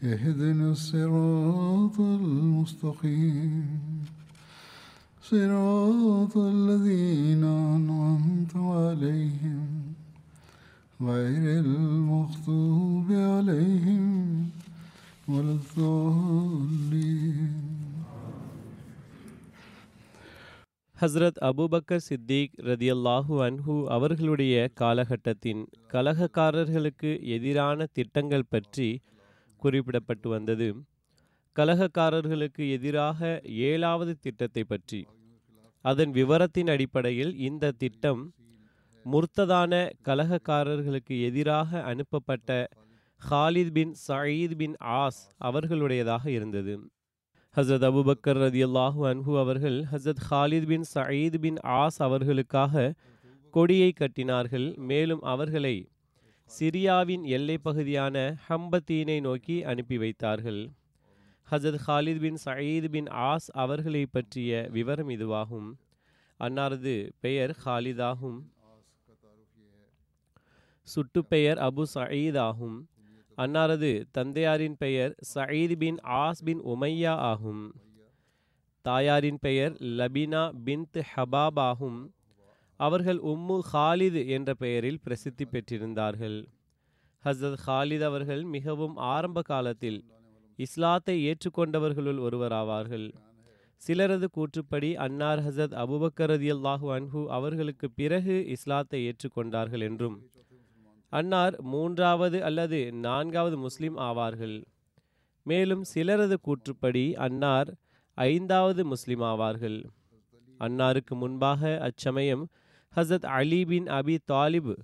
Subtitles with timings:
[0.00, 3.64] اهدنا الصراط المستقيم
[5.24, 9.82] صراط الذين أنعمت عليهم
[11.00, 14.50] غير المغضوب عليهم
[15.28, 17.52] ولا الضالين
[20.96, 25.62] Hazrat Abu Bakr Siddique ரதியல்லாஹு அன்ஹு அவர்களுடைய காலகட்டத்தின்
[25.94, 28.88] கலகக்காரர்களுக்கு எதிரான திட்டங்கள் பற்றி
[29.63, 30.67] குறிப்பிடப்பட்டு வந்தது.
[31.55, 35.07] கலகக்காரர்களுக்கு எதிராக ஏழாவது திட்டத்தை பற்றி.
[35.81, 38.33] அதன் விவரத்தின் அடிப்படையில் இந்த திட்டம்
[39.05, 42.67] முர்த்ததான கலகக்காரர்களுக்கு எதிராக அனுப்பப்பட்ட
[43.29, 46.89] Khalid bin Saeed bin Aas அவர்களுடையதாக இருந்தது.
[47.55, 52.93] ஹசரத் அபுபக்கர் ரதி அல்லாஹு அன்ஹு அவர்கள் ஹசரத் Khalid bin Saeed bin Aas அவர்களுக்காக
[53.49, 54.77] கொடியை கட்டினார்கள்.
[54.77, 55.75] மேலும் அவர்களை
[56.59, 60.69] சிரியாவின் எல்லைப் பகுதியான ஹம்பத்தீனை நோக்கி அனுப்பி வைத்தார்கள்.
[61.51, 65.73] ஹசத் Khalid bin Saeed bin Aas அவர்களை பற்றிய விவரம் இதுவாகும்.
[66.39, 68.39] அன்னாரது பெயர் ஹாலிதாகும்
[70.95, 72.89] சுட்டுப்பெயர் அபு சயீத் ஆகும்
[73.37, 77.73] அன்னாரது தந்தையாரின் பெயர் சயீத் பின் ஆஸ் பின் உமையா ஆகும்.
[78.81, 82.13] தாயாரின் பெயர் லபினா பின் ஹபாப் ஆகும்.
[82.79, 86.37] அவர்கள் உம்மு ஹாலிது என்ற பெயரில் பிரசித்தி பெற்றிருந்தார்கள்.
[87.23, 89.99] ஹசரத் ஹாலித் அவர்கள் மிகவும் ஆரம்ப காலத்தில்
[90.59, 93.07] இஸ்லாத்தை ஏற்றுக்கொண்டவர்களுள் ஒருவராவார்கள்.
[93.81, 100.17] சிலரது கூற்றுப்படி அன்னார் ஹசத் அபுபக்கர் ரதியல்லாஹு அன்ஹு அவர்களுக்கு பிறகு இஸ்லாத்தை ஏற்றுக்கொண்டார்கள் என்றும்
[101.13, 104.55] அன்னார் மூன்றாவது அல்லது நான்காவது முஸ்லிம் ஆவார்கள்.
[105.45, 107.69] மேலும் சிலரது கூற்றுப்படி அன்னார்
[108.17, 109.77] ஐந்தாவது முஸ்லிம் ஆவார்கள்.
[110.59, 112.43] அன்னாருக்கு முன்பாக அச்சமயம்
[112.95, 114.77] ஹசரத் அலி பின் அபி தாலிப்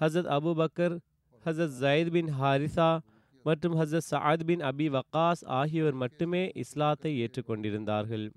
[0.00, 0.98] ஹசரத் அபுபக்கர்
[1.46, 2.98] ஹசரத் ஜயத் பின் ஹாரிசா
[3.42, 8.30] மற்றும் ஹசரத் சாத் பின் அபி வக்காஸ் ஆகியோர் மட்டுமே இஸ்லாத்தை ஏற்றுக்கொண்டிருந்தார்கள்.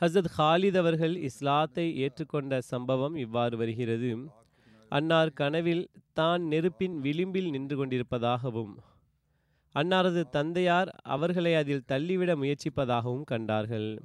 [0.00, 4.30] ஹசரத் ஹாலித் அவர்கள் இஸ்லாத்தை ஏற்றுக்கொண்ட சம்பவம் இவ்வாறு வருகிறது.
[4.88, 8.76] அன்னார் கனவில் தான் நெருப்பின் விளிம்பில் நின்று கொண்டிருப்பதாகவும்
[9.74, 14.00] அன்னாரது தந்தையார் அவர்களை அதில் தள்ளிவிட முயற்சிப்பதாகவும் கண்டார்கள்.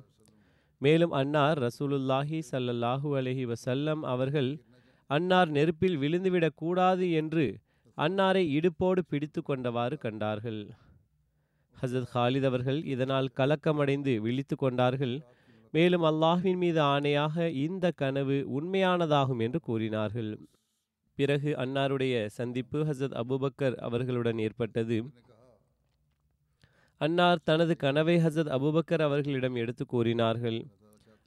[0.79, 4.61] மேலும் அன்னார் ரசூலுல்லாஹி சல்லல்லாஹு அலஹி வசல்லம் அவர்கள்
[5.07, 7.57] அன்னார் நெருப்பில் விழுந்துவிடக் கூடாது என்று
[7.97, 10.69] அன்னாரை இடுப்போடு பிடித்து கொண்டவாறு கண்டார்கள்.
[11.81, 15.21] ஹசத் ஹாலித் அவர்கள் இதனால் கலக்கமடைந்து விழித்து கொண்டார்கள்.
[15.71, 20.39] மேலும் அல்லாஹ்வின் மீது ஆணையாக இந்த கனவு உண்மையானதாகும் என்று கூறினார்கள்.
[21.15, 25.11] பிறகு அன்னாருடைய சந்திப்பு ஹசத் அபுபக்கர் அவர்களுடன் ஏற்பட்டது.
[27.01, 30.59] அன்னார் தனது கனவை ஹசரத் அபுபக்கர் அவர்களிடம் எடுத்து கூறினார்கள்.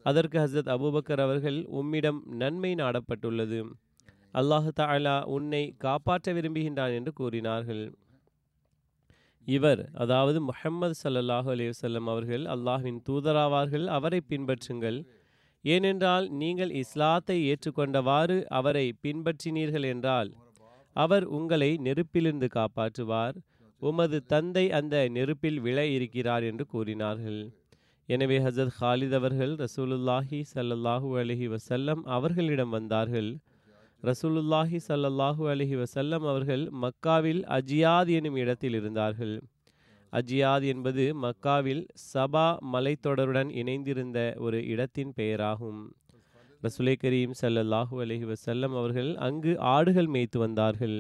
[0.05, 3.61] அதற்கு ஹசரத் அபுபக்கர் அவர்கள் உம்மிடம் நன்மை நாடப்பட்டுள்ளது.
[4.35, 7.85] அல்லாஹு தாலா உன்னை காப்பாற்ற விரும்புகின்றான் என்று கூறினார்கள்.
[9.47, 14.99] இவர் அதாவது முஹம்மது சல்லாஹூ அலைஹி அவர்கள் அல்லாஹ்வின் தூதராவார்கள் அவரை பின்பற்றுங்கள்.
[15.65, 20.31] ஏனென்றால் நீங்கள் இஸ்லாத்தை ஏற்றுக்கொண்டவாறு அவரை பின்பற்றினீர்கள் என்றால்
[20.97, 23.37] அவர் உங்களை நெருப்பிலிருந்து காப்பாற்றுவார்.
[23.83, 27.41] உமது தந்தை அந்த நெருப்பில் விழ இருக்கிறார் என்று கூறினார்கள்.
[28.09, 33.31] எனவே ஹசரத் ஹாலித் அவர்கள் ரசூலுல்லாஹி சல்லல்லாஹூ அலஹி வசல்லம் அவர்களிடம் வந்தார்கள்.
[34.03, 39.37] ரசூலுல்லாஹி சல்லல்லாஹூ அலஹி வசல்லம் அவர்கள் மக்காவில் அஜியாத் எனும் இடத்தில் இருந்தார்கள்.
[40.13, 41.83] அஜியாத் என்பது மக்காவில்
[42.15, 45.81] சபா மலைத்தொடருடன் இணைந்திருந்த ஒரு இடத்தின் பெயராகும்.
[46.63, 50.99] ரசுலை கரீம் சல்லல்லாஹூ அலஹி வசல்லம் அவர்கள் அங்கு ஆடுகள் மேய்த்து வந்தார்கள்.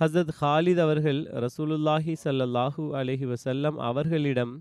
[0.00, 4.52] ஹசத் ஹாலித் அவர்கள் ரசூலுல்லாஹி சல்லல்லாஹு அலஹி வசல்லம் அவர்களிடம்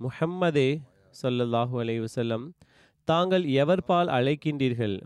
[0.00, 0.70] முஹம்மதே
[1.14, 2.44] சல்லல்லாஹூ அலஹி வசல்லம்
[3.08, 4.96] தாங்கள் எவர் பால் அழைக்கின்றீர்கள்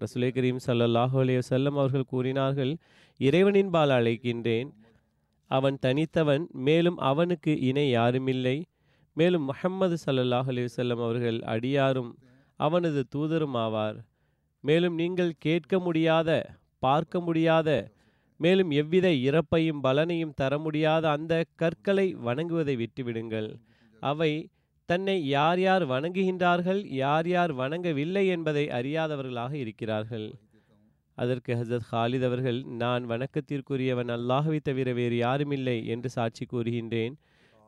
[0.00, 2.72] ரசுலை கரீம் சல்லல்லாஹூ அலி வசல்லம் அவர்கள் கூறினார்கள்
[3.20, 4.70] இறைவனின் பால் அழைக்கின்றேன்
[5.50, 8.56] அவன் தனித்தவன் மேலும் அவனுக்கு இணை யாருமில்லை
[9.16, 12.12] மேலும் முஹம்மது ஸல்லல்லாஹு அலி வல்லம் அவர்கள் அடியாரும்
[12.60, 13.98] அவனது தூதரும் ஆவார்
[14.64, 16.30] மேலும் நீங்கள் கேட்க முடியாத
[16.82, 17.70] பார்க்க முடியாத
[18.40, 23.50] மேலும் எவ்வித இறப்பையும் பலனையும் தர முடியாத அந்த கற்களை வணங்குவதை விட்டுவிடுங்கள்.
[24.00, 24.48] அவை
[24.88, 30.26] தன்னை யார் யார் வணங்குகின்றார்கள் யார் யார் வணங்கவில்லை என்பதை அறியாதவர்களாக இருக்கிறார்கள்.
[31.18, 37.14] அதற்கு ஹசரத் ஹாலித் அவர்கள் நான் வணக்கத்திற்குரியவன் அல்லாஹுவை தவிர வேறு யாருமில்லை என்று சாட்சி கூறுகின்றேன்.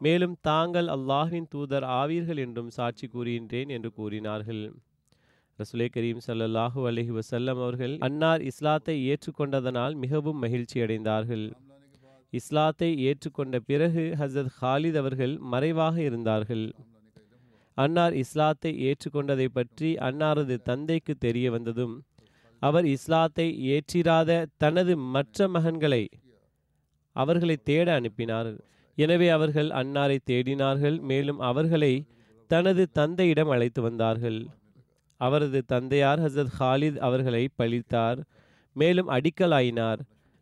[0.01, 4.63] மேலும் தாங்கள் அல்லாஹின் தூதர் ஆவீர்கள் என்றும் சாட்சி கூறுகின்றேன் என்று கூறினார்கள்.
[5.59, 11.45] ரசுலே கரீம் ஸல்லல்லாஹு அலஹி வசல்லம் அவர்கள் அன்னார் இஸ்லாத்தை ஏற்றுக்கொண்டதனால் மிகவும் மகிழ்ச்சி அடைந்தார்கள்.
[12.33, 16.65] இஸ்லாத்தை ஏற்றுக்கொண்ட பிறகு ஹசரத் ஹாலித் அவர்கள் மறைவாக இருந்தார்கள்.
[17.77, 21.95] அன்னார் இஸ்லாத்தை ஏற்றுக்கொண்டதை பற்றி அன்னாரது தந்தைக்கு தெரிய வந்ததும்
[22.63, 26.03] அவர் இஸ்லாத்தை ஏற்றிராத தனது மற்ற மகன்களை
[27.17, 28.53] அவர்களை தேட அனுப்பினார்.
[28.99, 31.93] எனவே அவர்கள் அன்னாரை தேடினார்கள் மேலும் அவர்களை
[32.51, 34.41] தனது தந்தையிடம் அழைத்து வந்தார்கள்.
[35.17, 38.21] அவரது தந்தையார் ஹசரத் ஹாலித் அவர்களை பழித்தார்
[38.77, 40.01] மேலும் அடிக்கலாயினார்.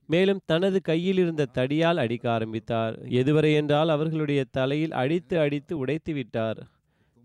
[0.09, 2.94] மேலும் தனது கையில் இருந்த தடியால் அடிக்க ஆரம்பித்தார்.
[3.21, 6.61] எதுவரை என்றால் அவர்களுடைய தலையில் அடித்து அடித்து உடைத்து விட்டார்.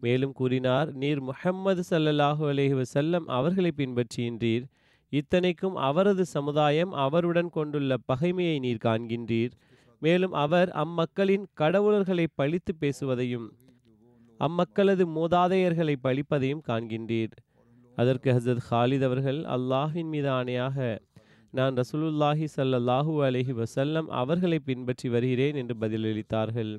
[0.01, 4.65] மேலும் கூறினார் நீர் முஹம்மது சல்லல்லாஹு அலைஹி வஸல்லம் அவர்களை பின்பற்றுகின்றீர்
[5.09, 9.51] இத்தனைக்கும் அவரது சமுதாயம் அவருடன் கொண்டுள்ள பகைமையை நீர் காண்கின்றீர்.
[10.01, 13.47] மேலும் அவர் அம்மக்களின் கடவுளர்களை பழித்து பேசுவதையும்
[14.45, 17.33] அம்மக்களது மூதாதையர்களை பழிப்பதையும் காண்கின்றீர்.
[17.95, 20.77] அதற்கு ஹசரத் ஹாலித் அவர்கள் அல்லாஹின் மீது ஆணையாக
[21.53, 26.73] நான் ரசூலுல்லாஹி ஸல்லல்லாஹு அலஹி வசல்லம் அவர்களை பின்பற்றி வருகிறேன் என்று பதிலளித்தார்கள்.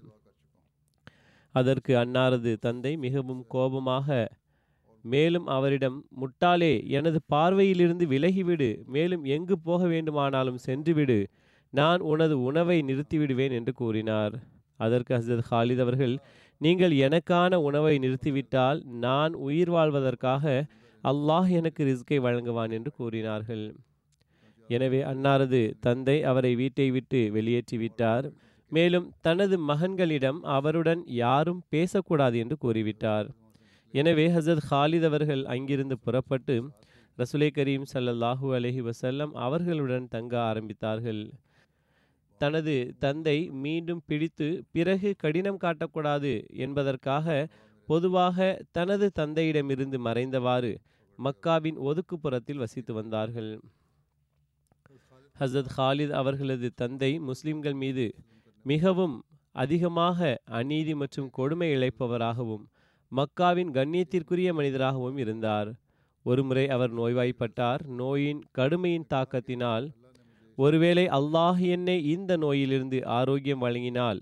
[1.54, 4.18] அதற்கு அன்னாரது தந்தை மிகவும் கோபமாக
[5.04, 11.18] மேலும் அவரிடம் முட்டாளே எனது பார்வையிலிருந்து விலகிவிடு மேலும் எங்கு போக வேண்டுமானாலும் சென்றுவிடு
[11.72, 14.34] நான் உனது உணவை நிறுத்திவிடுவேன் என்று கூறினார்.
[14.80, 16.14] அதற்கு ஹசரத் ஹாலித் அவர்கள்
[16.60, 20.44] நீங்கள் எனக்கான உணவை நிறுத்திவிட்டால் நான் உயிர் வாழ்வதற்காக
[21.04, 23.64] அல்லாஹ் எனக்கு ரிஸ்கை வழங்குவான் என்று கூறினார்கள்.
[24.68, 28.26] எனவே அன்னாரது தந்தை அவரை வீட்டை விட்டு வெளியேற்றிவிட்டார்.
[28.72, 33.28] மேலும் தனது மகன்களிடம் அவருடன் யாரும் பேசக்கூடாது என்று கூறிவிட்டார்.
[33.94, 36.56] எனவே ஹசரத் ஹாலித் அவர்கள் அங்கிருந்து புறப்பட்டு
[37.18, 41.22] ரசுலை கரீம் ஸல்லல்லாஹு அலஹி வசல்லம் அவர்களுடன் தங்க ஆரம்பித்தார்கள்.
[42.40, 46.32] தனது தந்தை மீண்டும் பிடித்து பிறகு கடினம் காட்டக்கூடாது
[46.64, 47.26] என்பதற்காக
[47.88, 48.38] பொதுவாக
[48.72, 50.72] தனது தந்தையிடமிருந்து மறைந்தவாறு
[51.18, 53.50] மக்காவின் ஒதுக்குப்புறத்தில் வசித்து வந்தார்கள்.
[55.40, 58.06] ஹசரத் ஹாலித் அவர்களது தந்தை முஸ்லிம்கள் மீது
[58.64, 59.16] மிகவும்
[59.54, 60.18] அதிகமாக
[60.58, 62.64] அநீதி மற்றும் கொடுமை இழைப்பவராகவும்
[63.12, 65.70] மக்காவின் கண்ணியத்திற்குரிய மனிதராகவும் இருந்தார்.
[66.26, 67.82] ஒருமுறை அவர் நோய்வாய்ப்பட்டார்.
[68.00, 69.86] நோயின் கடுமையின் தாக்கத்தினால்
[70.60, 74.20] ஒருவேளை அல்லாஹ் என்னை இந்த நோயிலிருந்து ஆரோக்கியம் வழங்கினால்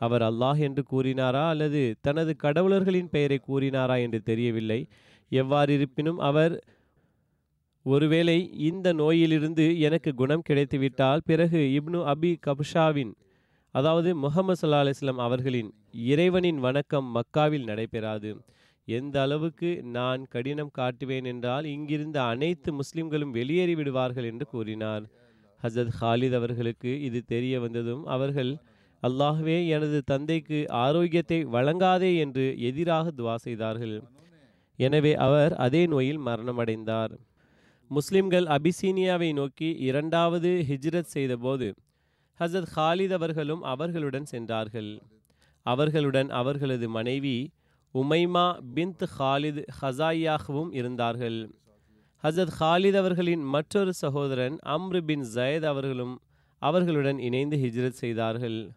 [0.00, 4.80] அவர் அல்லாஹ் என்று கூறினாரா அல்லது தனது கடவுளர்களின் பெயரை கூறினாரா என்று தெரியவில்லை.
[5.32, 6.54] எவ்வாறு இருப்பினும் அவர்
[7.86, 8.36] ஒருவேளை
[8.68, 13.12] இந்த நோயிலிருந்து எனக்கு குணம் கிடைத்துவிட்டால் பிறகு இப்னு அபி கப்ஷாவின்
[13.74, 15.70] அதாவது முகமது சல்லா அலிஸ்லாம் அவர்களின்
[16.12, 18.30] இறைவனின் வணக்கம் மக்காவில் நடைபெறாது.
[18.88, 25.04] எந்த அளவுக்கு நான் கடினம் காட்டுவேன் என்றால் இங்கிருந்த அனைத்து முஸ்லிம்களும் வெளியேறி விடுவார்கள் என்று கூறினார்.
[25.66, 28.52] ஹசரத் ஹாலித் அவர்களுக்கு இது தெரிய வந்ததும் அவர்கள்
[29.02, 33.96] அல்லாஹ்வே எனது தந்தைக்கு ஆரோக்கியத்தை வழங்காதே என்று எதிராக துவா செய்தார்கள்.
[34.78, 37.12] எனவே அவர் அதே நோயில் மரணமடைந்தார்.
[37.90, 41.74] முஸ்லிம்கள் அபிசீனியாவை நோக்கி இரண்டாவது ஹிஜ்ரத் செய்தபோது
[42.40, 44.90] ஹசரத் ஹாலித் அவர்களும் அவர்களுடன் சென்றார்கள்.
[45.62, 47.50] அவர்களுடன் அவர்களது மனைவி
[47.94, 51.38] உமைமா பிந்த் ஹாலித் ஹசாயாகவும் இருந்தார்கள்.
[52.22, 56.14] ஹசத் ஹாலித் அவர்களின் மற்றொரு சகோதரன் அம்ரு பின் ஜயத் அவர்களும்
[56.58, 58.70] அவர்களுடன் இணைந்து ஹிஜ்ரத் செய்தார்கள்.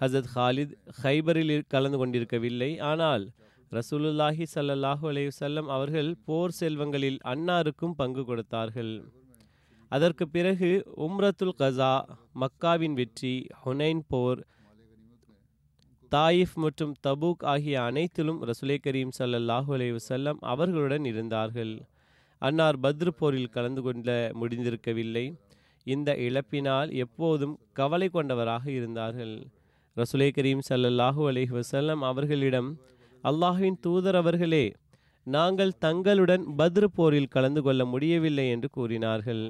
[0.00, 2.78] ஹசத் ஹாலித் ஹைபரில் கலந்து கொண்டிருக்கவில்லை.
[2.78, 3.24] ஆனால்
[3.72, 9.04] ரசூலுல்லாஹி சல்லாஹூ அலைஹி வஸல்லம் அவர்கள் போர் செல்வங்களில் அன்னாருக்கும் பங்கு கொடுத்தார்கள்.
[9.88, 11.94] அதற்கு பிறகு உம்ரத்துல் கசா
[12.40, 14.46] மக்காவின் வெற்றி ஹுனைன் போர்
[16.12, 21.74] தாயிஃப் மற்றும் தபூக் ஆகிய அனைத்திலும் ரசுலே கரீம் சல்லாஹூ அலைஹி செல்லம் அவர்களுடன் இருந்தார்கள்.
[22.42, 25.26] அன்னார் பத்ரு போரில் கலந்து கொள்ள முடிந்திருக்கவில்லை.
[25.86, 29.34] இந்த இழப்பினால் எப்போதும் கவலை கொண்டவராக இருந்தார்கள்.
[29.96, 32.70] ரசுலே கரீம் ஸல்லல்லாஹு அலைஹி வசல்லம் அவர்களிடம்
[33.24, 34.64] அல்லாஹின் தூதர் அவர்களே
[35.26, 39.44] நாங்கள் தங்களுடன் பத்ரு போரில் கலந்து கொள்ள முடியவில்லை என்று கூறினார்கள்.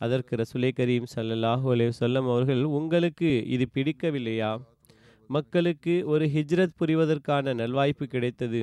[0.00, 4.50] அதற்கு ரசுலே கரீம் ஸல்லல்லாஹு அலி வஸல்லம் அவர்கள் உங்களுக்கு இது பிடிக்கவில்லையா?
[5.30, 8.62] மக்களுக்கு ஒரு ஹிஜ்ரத் புரிவதற்கான நல்வாய்ப்பு கிடைத்தது.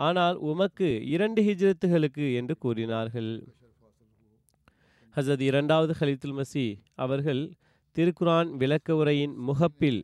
[0.00, 3.32] ஆனால் உமக்கு இரண்டு ஹிஜ்ரத்துகளுக்கு என்று கூறினார்கள்.
[5.14, 7.42] ஹசரத் இரண்டாவது ஹலித்துல் மசி அவர்கள்
[7.96, 10.00] திருக்குரான் விளக்க உரையின் முகப்பில்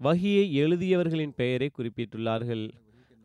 [0.00, 2.64] வஹியை எழுதியவர்களின் பெயரை குறிப்பிட்டுள்ளார்கள்.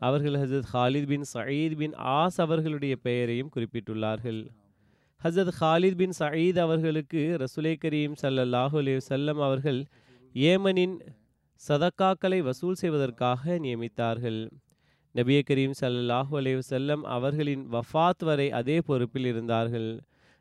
[0.00, 4.40] அவர்கள் ஹசரத் Khalid bin Saeed bin Aas அவர்களுடைய பெயரையும் குறிப்பிட்டுள்ளார்கள்.
[5.20, 9.80] ஹசரத் ஹாலித் பின் சயீத் அவர்களுக்கு ரசுலை கரீம் ஸல்லல்லாஹு அலி செல்லம் அவர்கள்
[10.34, 10.96] ஏமனின்
[11.60, 14.40] சதக்காக்களை வசூல் செய்வதற்காக நியமித்தார்கள்.
[15.14, 19.88] நபிய கரீம் சல்லாஹூ அலைஹி செல்லம் அவர்களின் வஃபாத் வரை அதே பொறுப்பில் இருந்தார்கள்.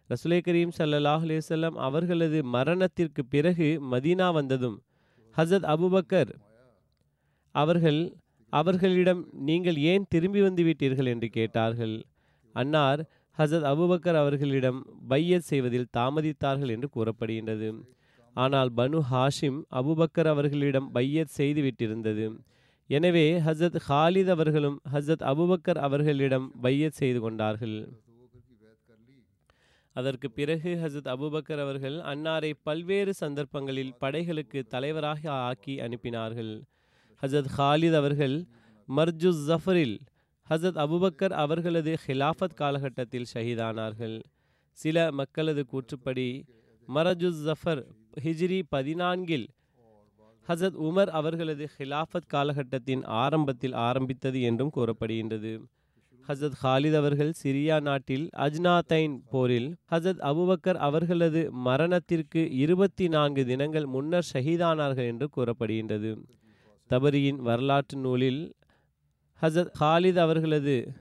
[0.10, 4.77] ரசுலை கரீம் ஸல்லல்லாஹு அலைஹி அவர்களது மரணத்திற்கு பிறகு மதீனா வந்ததும்
[5.38, 6.32] ஹசத் அபுபக்கர்
[7.56, 8.15] அவர்கள்
[8.53, 11.96] அவர்களிடம் நீங்கள் ஏன் திரும்பி வந்து விட்டீர்கள் என்று கேட்டார்கள்.
[12.56, 13.01] அன்னார்
[13.38, 17.70] ஹசத் அபுபக்கர் அவர்களிடம் பையத் செய்வதில் தாமதித்தார்கள் என்று கூறப்படுகின்றது.
[18.36, 22.25] ஆனால் பனு ஹாஷிம் அபுபக்கர் அவர்களிடம் பையத் செய்து விட்டிருந்தது.
[22.88, 28.02] எனவே ஹசரத் ஹாலித் அவர்களும் ஹசரத் அபுபக்கர் அவர்களிடம் பையத் செய்து கொண்டார்கள்.
[29.94, 36.62] அதற்கு பிறகு ஹசரத் அபுபக்கர் அவர்கள் அன்னாரை பல்வேறு சந்தர்ப்பங்களில் படைகளுக்கு தலைவராக ஆக்கி அனுப்பினார்கள்.
[37.22, 38.46] ஹசரத் ஹாலித் அவர்கள்
[38.88, 40.00] மர்ஜுஸ் ஜஃபரில்
[40.50, 44.24] ஹசரத் அபுபக்கர் அவர்களது ஹிலாஃபத் காலகட்டத்தில் ஷஹீதானார்கள்.
[44.72, 46.44] சில மக்களது கூற்றுப்படி
[46.88, 47.86] மரஜு ஜஃபர்
[48.24, 49.48] ஹிஜ்ரி பதினான்கில்
[50.48, 55.62] ஹசத் உமர் அவர்களது ஹிலாஃபத் காலகட்டத்தின் ஆரம்பத்தில் ஆரம்பித்தது என்றும் கூறப்படுகின்றது.
[56.28, 64.28] ஹசத் ஹாலித் அவர்கள் சிரியா நாட்டில் அஜ்னாத்தைன் போரில் ஹசத் அபுபக்கர் அவர்களது மரணத்திற்கு இருபத்தி நான்கு தினங்கள் முன்னர்
[64.34, 66.12] ஷஹீதானார்கள் என்று கூறப்படுகின்றது.
[66.90, 68.54] தபரியின் வரலாற்று நூலில்
[69.42, 70.94] ஹசத் ஹாலித் அவர்களது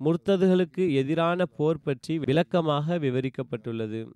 [0.00, 4.10] முர்த்ததுகளுக்கு எதிரான போர் பற்றி விளக்கமாக விவரிக்கப்பட்டுள்ளது.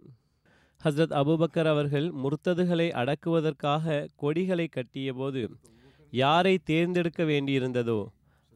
[0.85, 5.43] ஹஸ்ரத் அபுபக்கர் அவர்கள் முர்த்ததுகளை அடக்குவதற்காக கொடிகளை கட்டியபோது
[6.11, 8.07] யாரை தேர்ந்தெடுக்க வேண்டியிருந்ததோ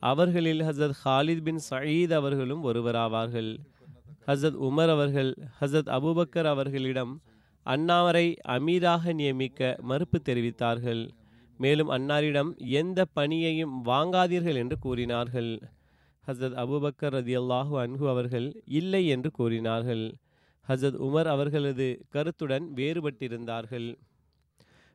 [0.03, 3.51] அவர்களில் ஹசரத் ஹாலித் பின் சயீத் அவர்களும் ஒருவராவார்கள்.
[4.27, 7.13] ஹசரத் உமர் அவர்கள் ஹசரத் அபுபக்கர் அவர்களிடம்
[7.67, 11.03] அன்னாரை அமீராக நியமிக்க மறுப்பு தெரிவித்தார்கள்.
[11.59, 15.51] மேலும் அன்னாரிடம் எந்த பணியையும் வாங்காதீர்கள் என்று கூறினார்கள்.
[16.27, 20.05] ஹசரத் அபுபக்கர் ரதியல்லாஹு அன்ஹு அவர்கள் இல்லை என்று கூறினார்கள்.
[20.69, 23.89] ஹசத் உமர் அவர்களது கருத்துடன் வேறுபட்டிருந்தார்கள்.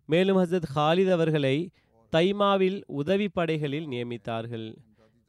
[0.10, 1.70] மேலும் ஹசத் ஹாலித் அவர்களை
[2.12, 4.68] தைமாவில் உதவி படைகளில் நியமித்தார்கள்.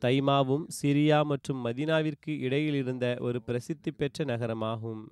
[0.02, 5.02] தைமாவும் சிரியா மற்றும் மதினாவிற்கு இடையில் இருந்த ஒரு பிரசித்தி பெற்ற நகரமாகும்.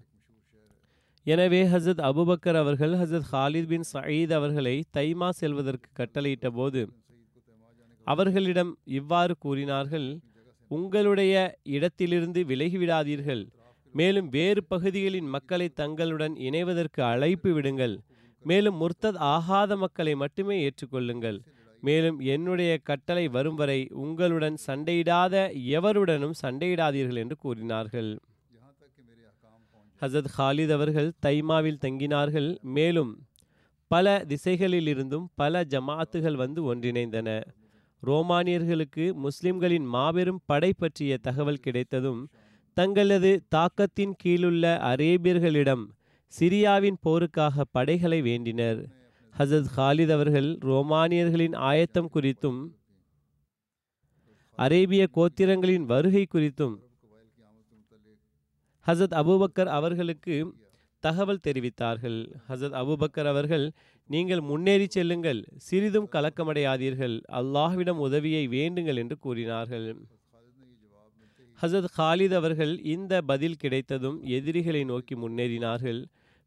[1.27, 6.83] எனவே ஹசத் அபுபக்கர் அவர்கள் ஹசத் ஹாலித் பின் சயீத் அவர்களை தைமா செல்வதற்கு கட்டளையிட்ட போது
[8.07, 10.09] அவர்களிடம் இவ்வாறு கூறினார்கள்
[10.71, 13.45] உங்களுடைய இடத்திலிருந்து விலகிவிடாதீர்கள்.
[13.95, 17.95] மேலும் வேறு பகுதிகளின் மக்களை தங்களுடன் இணைவதற்கு அழைப்பு விடுங்கள்.
[18.45, 21.39] மேலும் முர்த்தத் ஆகாத மக்களை மட்டுமே ஏற்றுக்கொள்ளுங்கள்.
[21.81, 25.35] மேலும் என்னுடைய கட்டளை வரும் வரை உங்களுடன் சண்டையிடாத
[25.77, 28.11] எவருடனும் சண்டையிடாதீர்கள் என்று கூறினார்கள்.
[30.01, 32.49] ஹசத் ஹாலித் அவர்கள் தைமாவில் தங்கினார்கள்.
[32.77, 33.13] மேலும்
[33.91, 37.29] பல திசைகளிலிருந்தும் பல ஜமாத்துகள் வந்து ஒன்றிணைந்தன.
[38.03, 42.23] ரோமானியர்களுக்கு முஸ்லிம்களின் மாபெரும் படை பற்றிய தகவல் கிடைத்ததும்
[42.75, 45.85] தங்களது தாக்கத்தின் கீழுள்ள அரேபியர்களிடம்
[46.33, 48.81] சிரியாவின் போருக்காக படைகளை வேண்டினர்.
[49.39, 52.61] ஹசத் ஹாலித் அவர்கள் ரோமானியர்களின் ஆயத்தம் குறித்தும்
[54.59, 56.75] அரேபிய கோத்திரங்களின் வருகை குறித்தும்
[58.87, 60.55] ஹசத் அபூபக்கர் அவர்களுக்கு
[60.99, 62.19] தகவல் தெரிவித்தார்கள்.
[62.49, 63.73] ஹசத் அபூபக்கர் அவர்கள்
[64.11, 69.89] நீங்கள் முன்னேறி செல்லுங்கள் சிறிதும் கலக்கமடையாதீர்கள் அல்லாஹ்விடம் உதவியை வேண்டுங்கள் என்று கூறினார்கள்.
[71.65, 76.01] ஹசத் ஹாலித் அவர்கள் இந்த பதில் கிடைத்ததும் எதிரிகளை நோக்கி முன்னேறினார்கள்.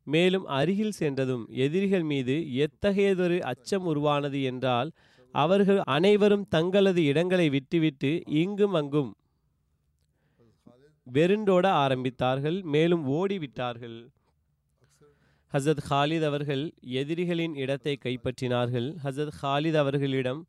[0.08, 4.92] மேலும் அருகில் சென்றதும் எதிரிகள் மீது எத்தகையதொரு அச்சம் உருவானது என்றால்
[5.32, 9.10] அவர்கள் அனைவரும் தங்களது இடங்களை விட்டுவிட்டு இங்கும் அங்கும்
[11.14, 13.98] வெருண்டோட ஆரம்பித்தார்கள் மேலும் ஓடிவிட்டார்கள்.
[15.54, 18.90] ஹசத் ஹாலித் அவர்கள் எதிரிகளின் இடத்தை கைப்பற்றினார்கள்.
[19.04, 20.42] ஹசத் ஹாலித் அவர்களிடம்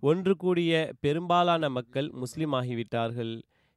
[0.00, 3.34] ஒன்று கூடிய பெரும்பாலான மக்கள் முஸ்லிம் ஆகிவிட்டார்கள்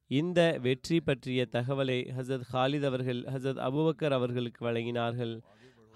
[0.08, 5.40] இந்த வெற்றி பற்றிய தகவலை ஹசத் ஹாலித் அவர்கள் ஹசத் அபுபக்கர் அவர்களுக்கு வழங்கினார்கள்.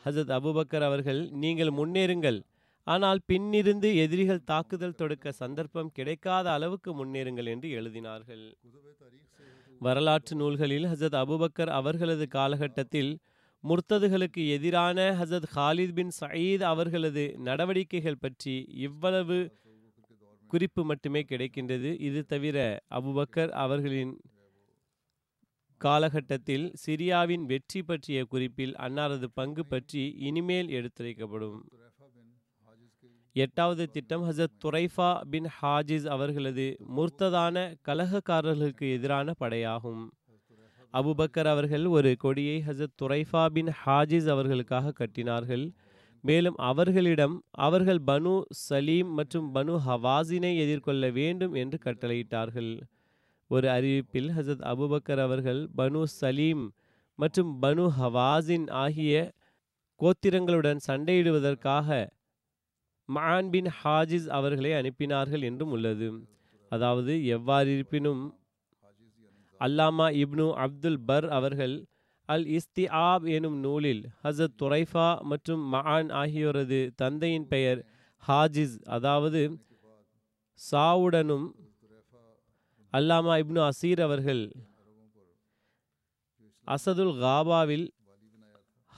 [0.05, 2.41] ஹசத் அபுபக்கர் அவர்கள் நீங்கள் முன்னேறுங்கள்.
[2.83, 8.53] ஆனால் பின்னிருந்து எதிரிகள் தாக்குதல் தொடுக்க சந்தர்ப்பம் கிடைக்காத அளவுக்கு முன்னேறுங்கள் என்று எழுதினார்கள்.
[9.79, 13.19] வரலாற்று நூல்களில் ஹசத் அபுபக்கர் அவர்களது காலகட்டத்தில்
[13.63, 19.60] முர்த்ததுகளுக்கு எதிரான ஹசத் ஹாலித் பின் சயீத் அவர்களது நடவடிக்கைகள் பற்றி இவ்வளவு
[20.51, 21.89] குறிப்பு மட்டுமே கிடைக்கின்றது.
[22.07, 22.57] இது தவிர
[22.97, 24.13] அபுபக்கர் அவர்களின்
[25.81, 31.59] காலகட்டத்தில் சிரியாவின் வெற்றி பற்றிய குறிப்பில் அன்னாரது பங்கு பற்றி இனிமேல் எடுத்துரைக்கப்படும்.
[33.35, 36.65] எட்டாவது திட்டம் ஹசத் துரைஃபா பின் ஹாஜிஸ் அவர்களது
[36.97, 40.03] முர்த்ததான கலகக்காரர்களுக்கு எதிரான படையாகும்.
[40.99, 45.65] அபுபக்கர் அவர்கள் ஒரு கொடியை ஹசத் துரைஃபா பின் ஹாஜிஸ் அவர்களுக்காக கட்டினார்கள்.
[46.23, 47.35] மேலும் அவர்களிடம்
[47.65, 48.33] அவர்கள் பனு
[48.67, 52.71] சலீம் மற்றும் பனு ஹவாஸினை எதிர்கொள்ள வேண்டும் என்று கட்டளையிட்டார்கள்.
[53.51, 56.63] ஒரு அறிவிப்பில் ஹசத் அபுபக்கர் அவர்கள் பனு சலீம்
[57.19, 59.15] மற்றும் பனு ஹவாஸின் ஆகிய
[59.99, 61.87] கோத்திரங்களுடன் சண்டையிடுவதற்காக
[63.09, 66.07] மான்பின் ஹாஜிஸ் அவர்களை அனுப்பினார்கள் என்றும் உள்ளது.
[66.71, 68.21] அதாவது எவ்வாறிருப்பினும்
[69.61, 71.75] அல்லாமா இப்னு அப்துல் பர் அவர்கள்
[72.31, 77.79] அல் இஸ்திஆப் எனும் நூலில் ஹசத் துரைஃபா மற்றும் மஹான் ஆகியோரது தந்தையின் பெயர்
[78.23, 79.41] ஹாஜிஸ் அதாவது
[80.59, 81.47] சாவுடனும்
[82.93, 84.43] அல்லாமா இப்னு அசீர் அவர்கள்
[86.67, 87.87] அசதுல் காபாவில்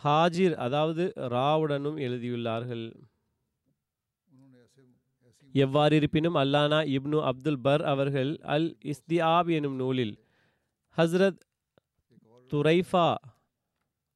[0.03, 2.85] ஹாஜிர் அதாவது ராவுடனும் எழுதியுள்ளார்கள்.
[5.55, 10.13] எவ்வாறிருப்பினும் அல்லானா இப்னு அப்துல் பர் அவர்கள் அல் இஸ்தியாப் எனும் நூலில்
[10.97, 11.41] ஹஸ்ரத்
[12.53, 13.07] துரைஃபா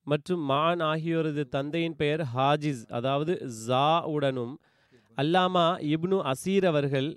[0.07, 3.33] மற்றும் மான் ஆகியோரது தந்தையின் பெயர் ஹாஜிஸ் அதாவது
[3.67, 4.51] ஜா உடனும்.
[5.17, 5.63] அல்லாமா
[5.93, 7.09] இப்னு அசீர் அவர்கள்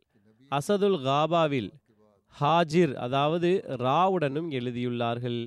[0.50, 1.70] அசதுல் காபாவில்
[2.36, 3.50] ஹாஜிர் அதாவது
[3.84, 5.40] ராவுடனும் எழுதியுள்ளார்கள்.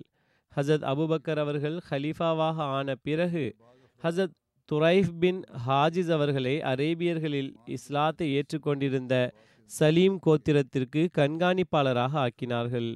[0.58, 3.46] ஹசத் அபுபக்கர் அவர்கள் ஹலீஃபாவாக ஆன பிறகு
[4.04, 4.36] ஹசத்
[4.70, 9.16] துரைஃப் பின் ஹாஜிஸ் அவர்களை அரேபியர்களில் இஸ்லாத்தை ஏற்றுக்கொண்டிருந்த
[9.72, 12.92] சலீம் கோத்திரத்திற்கு கண்காணிப்பாளராக ஆக்கினார்கள்.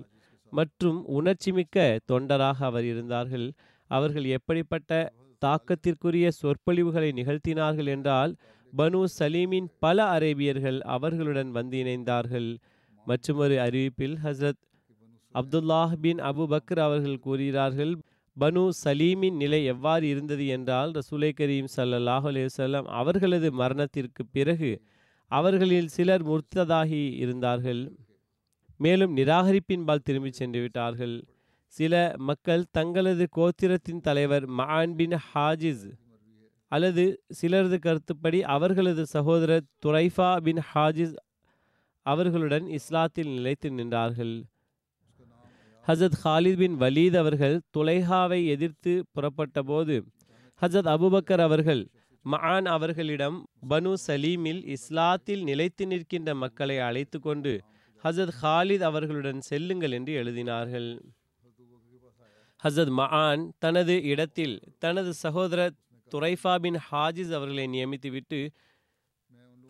[0.52, 1.78] மற்றும் உணர்ச்சிமிக்க
[2.12, 3.48] தொண்டராக அவர் இருந்தார்கள்.
[3.92, 4.92] அவர்கள் எப்படிப்பட்ட
[5.42, 8.32] தாக்கத்திற்குரிய சொற்பொழிவுகளை நிகழ்த்தினார்கள் என்றால்
[8.74, 12.50] பனு சலீமின் பல அரேபியர்கள் அவர்களுடன் வந்து இணைந்தார்கள்.
[13.06, 14.62] மற்றொரு அறிவிப்பில் ஹசரத்
[15.36, 17.94] அப்துல்லாஹ் பின் அபு பக்ர் அவர்கள் கூறுகிறார்கள்
[18.38, 24.72] பனு சலீமின் நிலை எவ்வாறு இருந்தது என்றால் ரசூலை கரீம் சல்லாஹ் அலையுசல்லாம் அவர்களது மரணத்திற்கு பிறகு
[25.32, 27.82] அவர்களில் சிலர் முர்த்ததாகி இருந்தார்கள்.
[28.80, 31.16] மேலும் நிராகரிப்பின்பால் திரும்பிச் சென்று விட்டார்கள்.
[31.74, 35.88] சில மக்கள் தங்களது கோத்திரத்தின் தலைவர் மஆன் பின் ஹாஜிஸ்
[36.72, 37.04] அல்லது
[37.42, 41.16] சிலரது கருத்துப்படி அவர்களது சகோதரர் துரைஃபா பின் ஹாஜிஸ்
[42.06, 44.36] அவர்களுடன் இஸ்லாத்தில் நிலைத்து நின்றார்கள்.
[45.88, 49.96] ஹசத் ஹாலித் பின் வலீத் அவர்கள் துலைஹாவை எதிர்த்து புறப்பட்ட போது
[50.62, 51.84] ஹசரத் அபுபக்கர் அவர்கள்
[52.26, 53.38] மஹான் அவர்களிடம்
[53.70, 57.54] பனு சலீமில் இஸ்லாத்தில் நிலைத்து நிற்கின்ற மக்களை அழைத்து கொண்டு
[58.08, 61.00] ஹசத் ஹாலித் அவர்களுடன் செல்லுங்கள் என்று எழுதினார்கள்.
[62.64, 65.74] ஹசத் மஆன் தனது இடத்தில் தனது சகோதரர்
[66.12, 68.50] துரைஃபா பின் ஹாஜிஸ் அவர்களை நியமித்துவிட்டு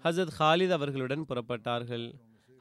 [0.04, 2.14] ஹசத் ஹாலித் அவர்களுடன் புறப்பட்டார்கள்.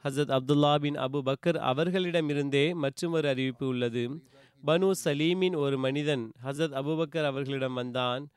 [0.03, 4.03] ஹசத் அப்துல்லா பின் அபு பக்கர் அவர்களிடமிருந்தே மற்றொரு அறிவிப்பு உள்ளது.
[4.65, 8.27] பனு சலீமின் ஒரு மனிதன் ஹசத் அபுபக்கர் அவர்களிடம் வந்தான்.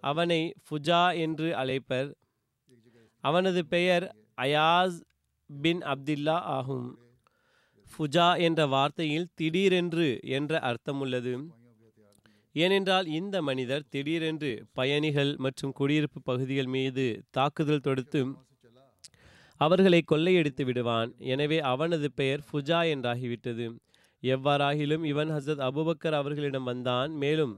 [0.00, 2.14] அவனை ஃபுஜா என்று அழைப்பர்.
[3.20, 5.00] அவனது பெயர் அயாஸ்
[5.50, 6.86] பின் அப்துல்லா ஆகும்.
[7.90, 11.34] ஃபுஜா என்ற வார்த்தையில் திடீரென்று என்ற அர்த்தம் உள்ளது
[12.54, 18.20] ஏனென்றால் இந்த மனிதர் திடீரென்று பயணிகள் மற்றும் குடியிருப்பு பகுதிகள் மீது தாக்குதல் தொடுத்து
[19.60, 21.10] அவர்களை கொள்ளையடித்து விடுவான்.
[21.32, 23.66] எனவே அவனது பெயர் ஃபுஜா என்றாகிவிட்டது.
[24.22, 27.10] எவ்வாறாகிலும் இவன் ஹசரத் அபுபக்கர் அவர்களிடம் வந்தான்.
[27.22, 27.54] மேலும்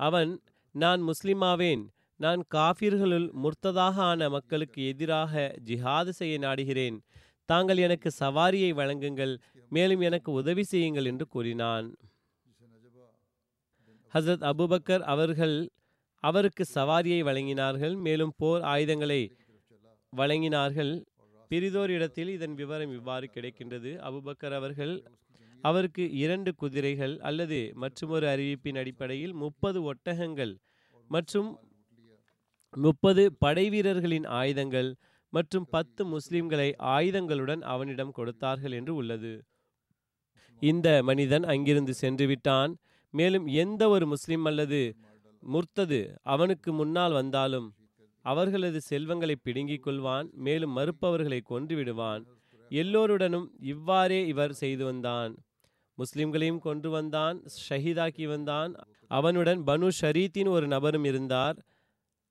[0.00, 0.32] அவன்
[0.74, 1.82] நான் முஸ்லிமாவேன்.
[2.20, 5.32] நான் காஃபிர்களுள் முர்த்ததாக ஆன மக்களுக்கு எதிராக
[5.68, 6.98] ஜிஹாது செய்ய நாடுகிறேன்.
[7.50, 9.34] தாங்கள் எனக்கு சவாரியை வழங்குங்கள்
[9.76, 11.86] மேலும் எனக்கு உதவி செய்யுங்கள் என்று கூறினான்.
[14.14, 15.56] ஹசரத் அபுபக்கர் அவர்கள்
[16.22, 19.22] அவருக்கு சவாரியை வழங்கினார்கள் மேலும் போர் ஆயுதங்களை
[20.12, 20.92] வழங்கினார்கள்.
[21.50, 23.90] பிரிதோர் இடத்தில் இதன் விவரம் இவ்வாறு கிடைக்கின்றது.
[24.08, 24.94] அபுபக்கர் அவர்கள்
[25.64, 30.54] அவருக்கு இரண்டு குதிரைகள் அல்லது மற்றொரு அறிவிப்பின் அடிப்படையில் முப்பது ஒட்டகங்கள்
[31.10, 31.48] மற்றும்
[32.74, 34.90] முப்பது படை வீரர்களின் ஆயுதங்கள்
[35.32, 39.32] மற்றும் பத்து முஸ்லிம்களை ஆயுதங்களுடன் அவனிடம் கொடுத்தார்கள் என்று உள்ளது.
[40.62, 42.72] இந்த மனிதன் அங்கிருந்து சென்று விட்டான்.
[43.14, 44.80] மேலும் எந்த ஒரு முஸ்லிம் அல்லது
[45.42, 47.68] முர்த்தது அவனுக்கு முன்னால் வந்தாலும்
[48.24, 52.22] அவர்களது செல்வங்களை பிடுங்கிக் கொள்வான் மேலும் மறுப்பவர்களை கொன்று விடுவான்.
[52.70, 55.32] எல்லோருடனும் இவ்வாறே இவர் செய்து வந்தான்.
[55.98, 57.36] முஸ்லிம்களையும் கொன்று வந்தான்
[57.68, 58.72] ஷஹீதாக்கி வந்தான்.
[59.06, 61.56] அவனுடன் பனு ஷரீத்தின் ஒரு நபரும் இருந்தார்.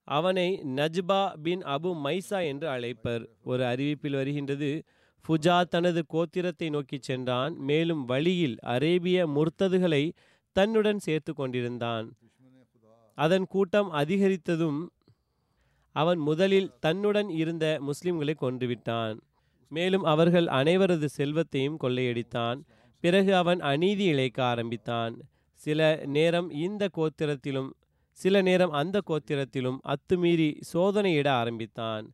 [0.08, 3.26] அவனை நஜ்பா பின் அபு மைசா என்று அழைப்பர்.
[3.44, 4.84] ஒரு அறிவிப்பில் வருகின்றது
[5.26, 10.04] ஃபுஜா தனது கோத்திரத்தை நோக்கி சென்றான் மேலும் வழியில் அரேபிய முர்த்ததுகளை
[10.56, 12.08] தன்னுடன் சேர்த்து கொண்டிருந்தான்.
[13.18, 14.80] அதன் கூட்டம் அதிகரித்ததும்
[15.96, 19.18] அவன் முதலில் தன்னுடன் இருந்த முஸ்லிம்களை கொன்றுவிட்டான்.
[19.72, 22.60] மேலும் அவர்கள் அனைவரது செல்வத்தையும் கொள்ளையடித்தான்.
[23.04, 25.14] பிறகு அவன் அநீதி இழைக்க ஆரம்பித்தான்.
[25.54, 27.70] சில நேரம் இந்த கோத்திரத்திலும்
[28.22, 32.06] சில நேரம் அந்த கோத்திரத்திலும் அத்துமீறி சோதனையிட ஆரம்பித்தான்.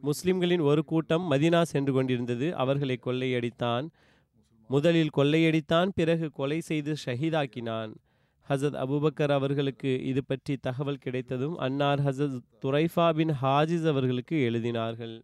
[0.00, 2.56] முஸ்லிம்களின் ஒரு கூட்டம் மதினா சென்று கொண்டிருந்தது.
[2.56, 3.86] அவர்களை கொள்ளையடித்தான்.
[4.68, 7.94] முதலில் கொள்ளையடித்தான் பிறகு கொலை செய்து ஷஹீதாக்கினான்.
[8.48, 15.16] ஹசத் அபூபக்கர் அவர்களுக்கு இது பற்றி தகவல் கிடைத்ததும் அன்னார் ஹசத் துரைஃபா பின் ஹாஜிஸ் அவர்களுக்கு எழுதினார்கள்.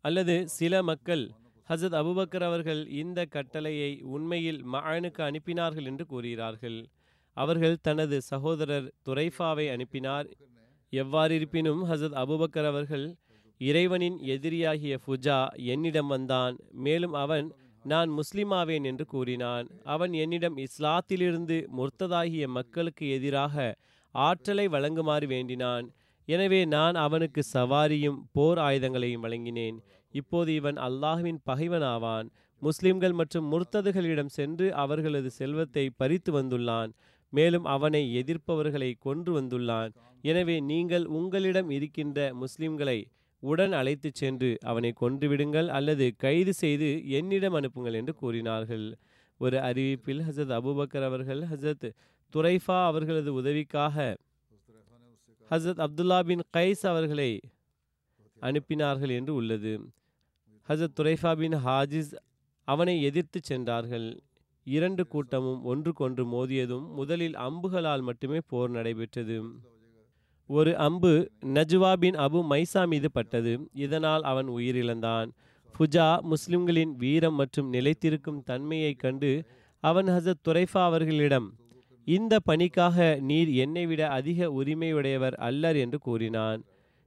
[0.00, 1.30] அல்லது சில மக்கள்
[1.68, 6.86] ஹசத் அபூபக்கர் அவர்கள் இந்த கட்டளையை உண்மையில் மகனுக்கு அனுப்பினார்கள் என்று கூறுகிறார்கள்.
[7.36, 10.26] அவர்கள் தனது சகோதரர் துரைஃபாவை அனுப்பினார்.
[10.92, 13.14] எவ்வாறிருப்பினும் ஹசத் அபூபக்கர் அவர்கள்
[13.60, 16.56] இறைவனின் எதிரியாகிய ஃபுஜா என்னிடம் வந்தான்.
[16.70, 17.46] மேலும் அவன்
[17.84, 19.66] நான் முஸ்லிமாவேன் என்று கூறினான்.
[19.84, 23.74] அவன் என்னிடம் இஸ்லாத்திலிருந்து முர்த்ததாகிய மக்களுக்கு எதிராக
[24.14, 25.86] ஆற்றலை வழங்குமாறு வேண்டினான்.
[26.24, 29.78] எனவே நான் அவனுக்கு சவாரியும் போர் ஆயுதங்களையும் வழங்கினேன்.
[30.10, 32.28] இப்போது இவன் அல்லாஹ்வின் பகைவனாவான்.
[32.62, 36.92] முஸ்லிம்கள் மற்றும் முர்த்ததுகளிடம் சென்று அவர்களது செல்வத்தை பறித்து வந்துள்ளான்.
[37.36, 39.92] மேலும் அவனை எதிர்ப்பவர்களை கொன்று வந்துள்ளான்.
[40.24, 42.98] எனவே நீங்கள் உங்களிடம் இருக்கின்ற முஸ்லிம்களை
[43.42, 48.86] உடன் அழைத்துச் சென்று அவனை கொன்றுவிடுங்கள் அல்லது கைது செய்து என்னிடம் அனுப்புங்கள் என்று கூறினார்கள்.
[49.40, 51.86] ஒரு அறிவிப்பில் ஹசரத் அபூபக்கர் அவர்கள் ஹசரத்
[52.32, 53.96] துரைஃபா அவர்களது உதவிக்காக
[55.50, 57.30] ஹசரத் அப்துல்லா பின் கைஸ் அவர்களை
[58.40, 59.72] அனுப்பினார்கள் என்று உள்ளது.
[60.68, 62.12] ஹசரத் துரைஃபா பின் ஹாஜிஸ்
[62.68, 64.08] அவனை எதிர்த்து சென்றார்கள்.
[64.64, 69.42] இரண்டு கூட்டமும் ஒன்றுக்கொன்று மோதியதும் முதலில் அம்புகளால் மட்டுமே போர் நடைபெற்றது.
[70.46, 73.68] ஒரு அம்பு நஜ்வா பின் அபு மைசா மீது பட்டது.
[73.72, 75.30] இதனால் அவன் உயிரிழந்தான்.
[75.78, 79.44] ஃபுஜா முஸ்லிம்களின் வீரம் மற்றும் நிலைத்திருக்கும் தன்மையைக் கண்டு
[79.80, 81.52] அவன் ஹசத் துரைஃபா அவர்களிடம்
[82.04, 86.64] இந்த பணிக்காக நீர் என்னை விட அதிக உரிமையுடையவர் அல்லர் என்று கூறினான்.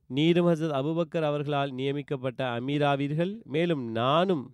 [0.07, 4.51] நீரும் ஹசத் அபுபக்கர் அவர்களால் நியமிக்கப்பட்ட அமீராவீர்கள் மேலும் நானும்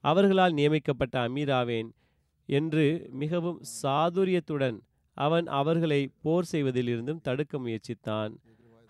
[0.00, 1.88] அவர்களால் நியமிக்கப்பட்ட அமீராவேன்.
[2.48, 2.84] என்று
[3.22, 4.78] மிகவும் சாதுரியத்துடன்
[5.16, 8.32] அவன் அவர்களை போர் செய்வதிலிருந்தும் தடுக்க முயற்சித்தான்.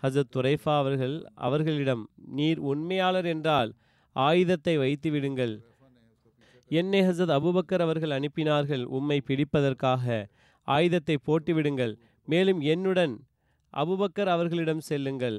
[0.02, 2.02] ஹசத் துரைஃபா அவர்கள் அவர்களிடம்
[2.38, 3.70] நீர் உண்மையாளர் என்றால்
[4.16, 5.54] ஆயுதத்தை வைத்து விடுங்கள்
[6.70, 8.84] என்னை ஹசத் அபுபக்கர் அவர்கள் அனுப்பினார்கள்.
[8.96, 10.04] உம்மை பிடிப்பதற்காக
[10.68, 11.94] ஆயுதத்தை போட்டுவிடுங்கள்.
[12.28, 13.14] மேலும் என்னுடன்
[13.72, 15.38] அபுபக்கர் அவர்களிடம் செல்லுங்கள்.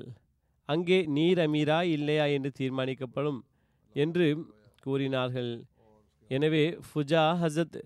[0.69, 3.39] அங்கே நீர் அமீரா இல்லையா என்று தீர்மானிக்கப்படும்
[3.95, 4.27] என்று
[4.83, 5.51] கூறினார்கள்.
[6.31, 7.77] எனவே ஃபுஜா ஹசத்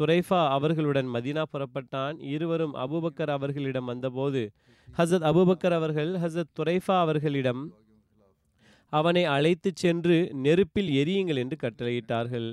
[0.00, 2.16] துரைஃபா அவர்களுடன் மதீனா புறப்பட்டான்.
[2.18, 4.42] இருவரும் அபுபக்கர் அவர்களிடம் வந்தபோது
[4.98, 7.62] ஹசத் அபுபக்கர் அவர்கள் ஹசத் துரைஃபா அவர்களிடம்
[8.92, 12.48] அவனை அழைத்து சென்று நெருப்பில் எரியுங்கள் என்று கட்டளையிட்டார்கள்.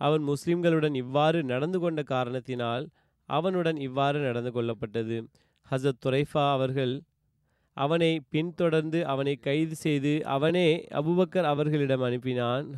[0.00, 2.84] அவன் முஸ்லிம்களுடன் இவ்வாறு நடந்து கொண்ட காரணத்தினால்
[3.28, 5.16] அவனுடன் இவ்வாறு நடந்து கொள்ளப்பட்டது.
[5.70, 6.94] ஹசத் துரைஃபா அவர்கள்
[7.76, 12.68] அவனை பின்தொடர்ந்து அவனை கைது செய்து அவனே அபுபக்கர் அவர்களிடம் அனுப்பினான்.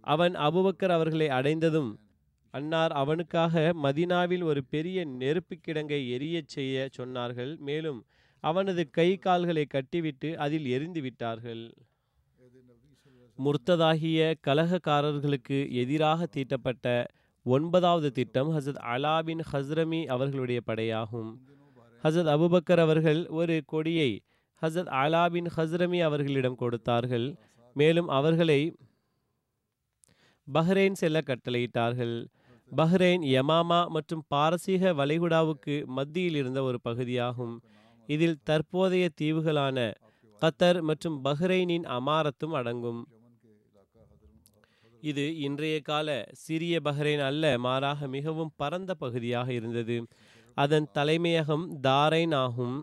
[0.00, 1.92] அவன் அபுபக்கர் அவர்களை அடைந்ததும்
[2.56, 7.52] அன்னார் அவனுக்காக மதினாவில் ஒரு பெரிய நெருப்பு கிடங்கை எரியச் செய்ய சொன்னார்கள்.
[7.68, 8.00] மேலும்
[8.44, 11.62] அவனது கை கால்களை கட்டிவிட்டு அதில் எரிந்து விட்டார்கள்.
[13.38, 16.86] முர்த்ததாகிய கலகக்காரர்களுக்கு எதிராக தீட்டப்பட்ட
[17.46, 21.30] ஒன்பதாவது திட்டம் ஹசத் அலாபின் ஹஸ்ரமி அவர்களுடைய படையாகும்.
[22.02, 24.10] ஹசத் அபுபக்கர் அவர்கள் ஒரு கொடியை
[24.62, 27.28] ஹசத் அலாபின் ஹஸ்ரமி அவர்களிடம் கொடுத்தார்கள்.
[27.74, 28.60] மேலும் அவர்களை
[30.54, 32.16] பஹ்ரைன் செல்ல கட்டளையிட்டார்கள்.
[32.72, 37.54] பஹ்ரைன் யமாமா மற்றும் பாரசீக வளைகுடாவுக்கு மத்தியில் இருந்த ஒரு பகுதியாகும்.
[38.06, 39.92] இதில் தற்போதைய தீவுகளான
[40.42, 43.00] கத்தர் மற்றும் பஹ்ரைனின் அமாரத்தும் அடங்கும்.
[45.02, 49.96] இது இன்றைய கால சிறிய பஹ்ரைன் அல்ல மாறாக மிகவும் பரந்த பகுதியாக இருந்தது.
[50.54, 52.76] அதன் தலைமையகம் தாரைன் ஆகும்.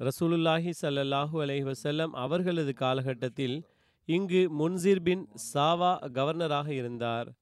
[0.00, 3.56] ரசூலுல்லாஹி ஸல்லல்லாஹு அலைஹி வசல்லம் அவர்களது காலகட்டத்தில்
[4.04, 7.32] இங்கு முன்சிர் பின் சாவா கவர்னராக இருந்தார்.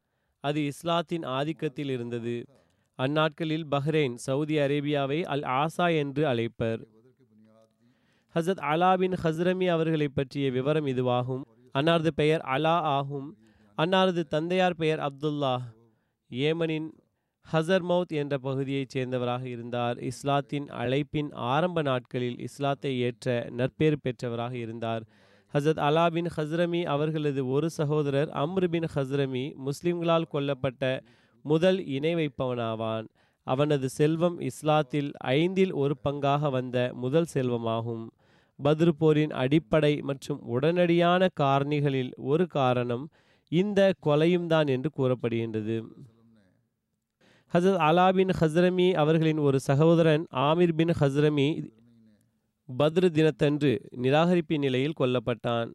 [0.40, 2.44] அது இஸ்லாத்தின் ஆதிக்கத்தில் இருந்தது.
[2.99, 6.81] அந்நாட்களில் பஹ்ரைன் சவுதி அரேபியாவை அல் ஆசா என்று அழைப்பர்.
[8.35, 11.42] ஹசத் அலா பின் ஹஸ்ரமி அவர்களை பற்றிய விவரம் இதுவாகும்.
[11.79, 13.38] அன்னாரது பெயர் அலா ஆகும்.
[13.79, 15.59] அன்னாரது தந்தையார் பெயர் அப்துல்லா
[16.31, 16.88] ஏமனின்
[17.53, 19.99] ஹசர்மவுத் என்ற பகுதியைச் சேர்ந்தவராக இருந்தார்.
[19.99, 25.05] இஸ்லாத்தின் அழைப்பின் ஆரம்ப நாட்களில் இஸ்லாத்தை ஏற்ற நற்பேறு பெற்றவராக இருந்தார்.
[25.54, 31.00] ஹசத் அலா பின் ஹஸ்ரமி அவர்களது ஒரு சகோதரர் அம்ரு பின் ஹஸ்ரமி முஸ்லிம்களால் கொல்லப்பட்ட
[31.42, 33.06] முதல் இணை வைப்பவனாவான்.
[33.46, 38.06] அவனது செல்வம் இஸ்லாத்தில் ஐந்தில் ஒரு பங்காக வந்த முதல் செல்வமாகும்.
[38.64, 43.08] பத்ரு போரின் அடிப்படை மற்றும் உடனடியான காரணிகளில் ஒரு காரணம்
[43.48, 45.82] இந்த கொலையும் தான் என்று கூறப்படுகின்றது.
[47.52, 51.48] ஹசத் அலா பின் ஹஸ்ரமி அவர்களின் ஒரு சகோதரன் ஆமிர் பின் ஹஸ்ரமி
[52.78, 53.70] பத்ரு தினத்தன்று
[54.04, 55.70] நிராகரிப்பின் நிலையில் கொல்லப்பட்டான்.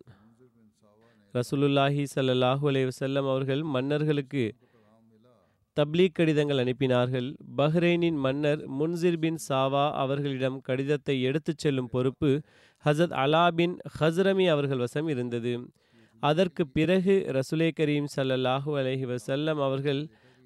[1.33, 4.43] ரசூலுல்லாஹி சல்லாஹூ அலைஹி வஸல்லம் அவர்கள் மன்னர்களுக்கு
[5.77, 7.27] தப்லீக் கடிதங்கள் அனுப்பினார்கள்.
[7.57, 12.31] பஹ்ரைனின் மன்னர் முன்சிர் பின் சாவா அவர்களிடம் கடிதத்தை எடுத்துச் செல்லும் பொறுப்பு
[12.85, 15.53] ஹசத் அலா பின் ஹஸ்ரமி அவர்கள் வசம் இருந்தது.
[16.23, 20.01] அதற்கு பிறகு ரசுலே கரீம் ஸல்லல்லாஹு அலஹி வசல்லம் அவர்கள்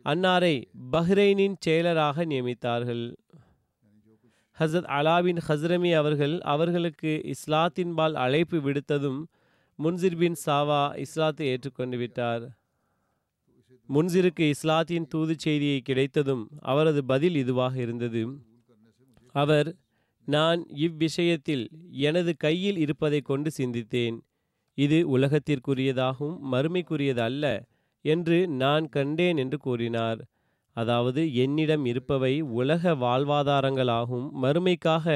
[0.06, 0.56] அன்னாரை
[0.96, 3.06] பஹ்ரைனின் செயலராக நியமித்தார்கள்.
[4.60, 9.20] ஹசரத் அலாபின் ஹஸ்ரமி அவர்கள் அவர்களுக்கு இஸ்லாத்தின்பால் அழைப்பு விடுத்ததும்
[9.80, 12.44] முன்சிர் பின் சாவா இஸ்லாத்தை ஏற்றுக்கொண்டு விட்டார்.
[13.90, 18.24] முன்சிருக்கு இஸ்லாத்தின் தூது செய்தியை கிடைத்ததும் அவரது பதில் இதுவாக இருந்தது.
[19.36, 19.70] அவர்
[20.28, 21.66] நான் இவ்விஷயத்தில்
[22.08, 24.18] எனது கையில் இருப்பதை கொண்டு சிந்தித்தேன்.
[24.78, 27.46] இது உலகத்திற்குரியதாகவும் மறுமைக்குரியது அல்ல
[28.06, 30.20] என்று நான் கண்டேன் என்று கூறினார்.
[30.76, 34.28] அதாவது என்னிடம் இருப்பவை உலக வாழ்வாதாரங்களாகும்.
[34.44, 35.08] மறுமைக்காக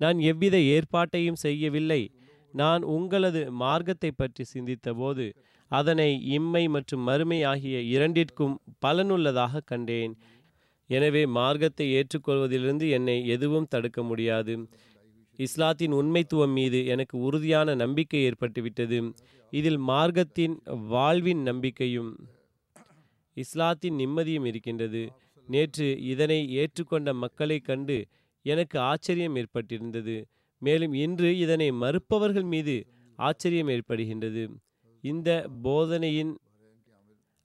[0.00, 2.02] நான் எவ்வித ஏற்பாட்டையும் செய்யவில்லை.
[2.54, 5.26] நான் உங்களது மார்க்கத்தை பற்றி சிந்தித்தபோது
[5.70, 10.14] அதனை இம்மை மற்றும் மறுமை ஆகிய இரண்டிற்கும் பலனுள்ளதாக கண்டேன்.
[10.90, 14.54] எனவே மார்க்கத்தை ஏற்றுக்கொள்வதிலிருந்து என்னை எதுவும் தடுக்க முடியாது.
[15.38, 18.98] இஸ்லாத்தின் உண்மைத்துவம் மீது எனக்கு உறுதியான நம்பிக்கை ஏற்பட்டுவிட்டது.
[19.52, 20.56] இதில் மார்க்கத்தின்
[20.94, 22.10] வாழ்வின் நம்பிக்கையும்
[23.44, 25.02] இஸ்லாத்தின் நிம்மதியும் இருக்கின்றது.
[25.48, 27.96] நேற்று இதனை ஏற்றுக்கொண்ட மக்களை கண்டு
[28.46, 30.16] எனக்கு ஆச்சரியம் ஏற்பட்டிருந்தது.
[30.62, 32.76] மேலும் இன்று இதனை மறுப்பவர்கள் மீது
[33.18, 34.44] ஆச்சரியம் ஏற்படுகின்றது.
[35.04, 35.30] இந்த
[35.64, 36.32] போதனையின்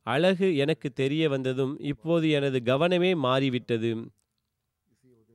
[0.07, 3.91] அழகு எனக்கு தெரிய வந்ததும் இப்போது எனது கவனமே மாறிவிட்டது.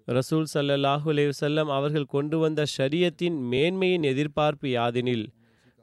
[0.08, 5.26] ரசூல் சல்லல்லாஹு அலைஹி செல்லம் அவர்கள் கொண்டு வந்த ஷரியத்தின் மேன்மையின் எதிர்பார்ப்பு யாதெனில்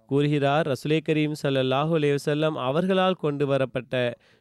[0.08, 3.94] கூறுகிறார் ரசுலே கரீம் சல்லல்லாஹு அலேவசல்லம் அவர்களால் கொண்டு வரப்பட்ட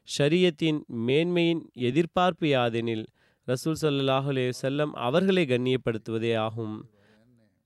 [0.09, 3.05] ஷரியத்தின் மேன்மையின் எதிர்பார்ப்பு யாதெனில்
[3.49, 6.77] ரசூல் சல்லல்லாஹு அலேவசல்லம் அவர்களை கண்ணியப்படுத்துவதே ஆகும்.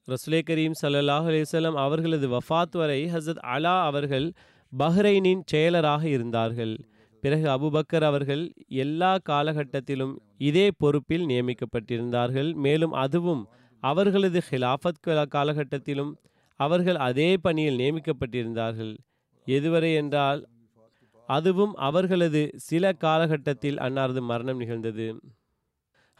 [0.08, 4.28] ரசுலே கரீம் சல்லல்லாஹு அலேவசல்லம் அவர்களது வஃபாத் வரை ஹசத் அலா அவர்கள்
[4.72, 6.74] பஹ்ரைனின் செயலராக இருந்தார்கள்.
[7.22, 8.42] பிறகு அபுபக்கர் அவர்கள்
[8.82, 10.14] எல்லா காலகட்டத்திலும்
[10.48, 12.50] இதே பொறுப்பில் நியமிக்கப்பட்டிருந்தார்கள்.
[12.66, 13.42] மேலும் அதுவும்
[13.82, 15.02] அவர்களது ஹிலாஃபத்
[15.36, 16.12] காலகட்டத்திலும்
[16.60, 18.94] அவர்கள் அதே பணியில் நியமிக்கப்பட்டிருந்தார்கள்.
[19.46, 20.40] எதுவரை என்றால்
[21.28, 25.06] அதுவும் அவர்களது சில காலகட்டத்தில் அன்னாரது மரணம் நிகழ்ந்தது.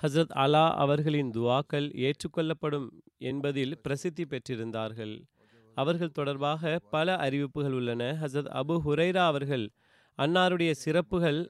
[0.00, 2.86] ஹசரத் அலா அவர்களின் துவாக்கள் ஏற்றுக்கொள்ளப்படும்
[3.18, 5.14] என்பதில் பிரசித்தி பெற்றிருந்தார்கள்.
[5.76, 8.02] அவர்கள் தொடர்பாக பல அறிவிப்புகள் உள்ளன.
[8.22, 9.66] ஹசரத் அபு ஹுரைரா அவர்கள்
[10.18, 11.40] அன்னாருடைய சிறப்புகள்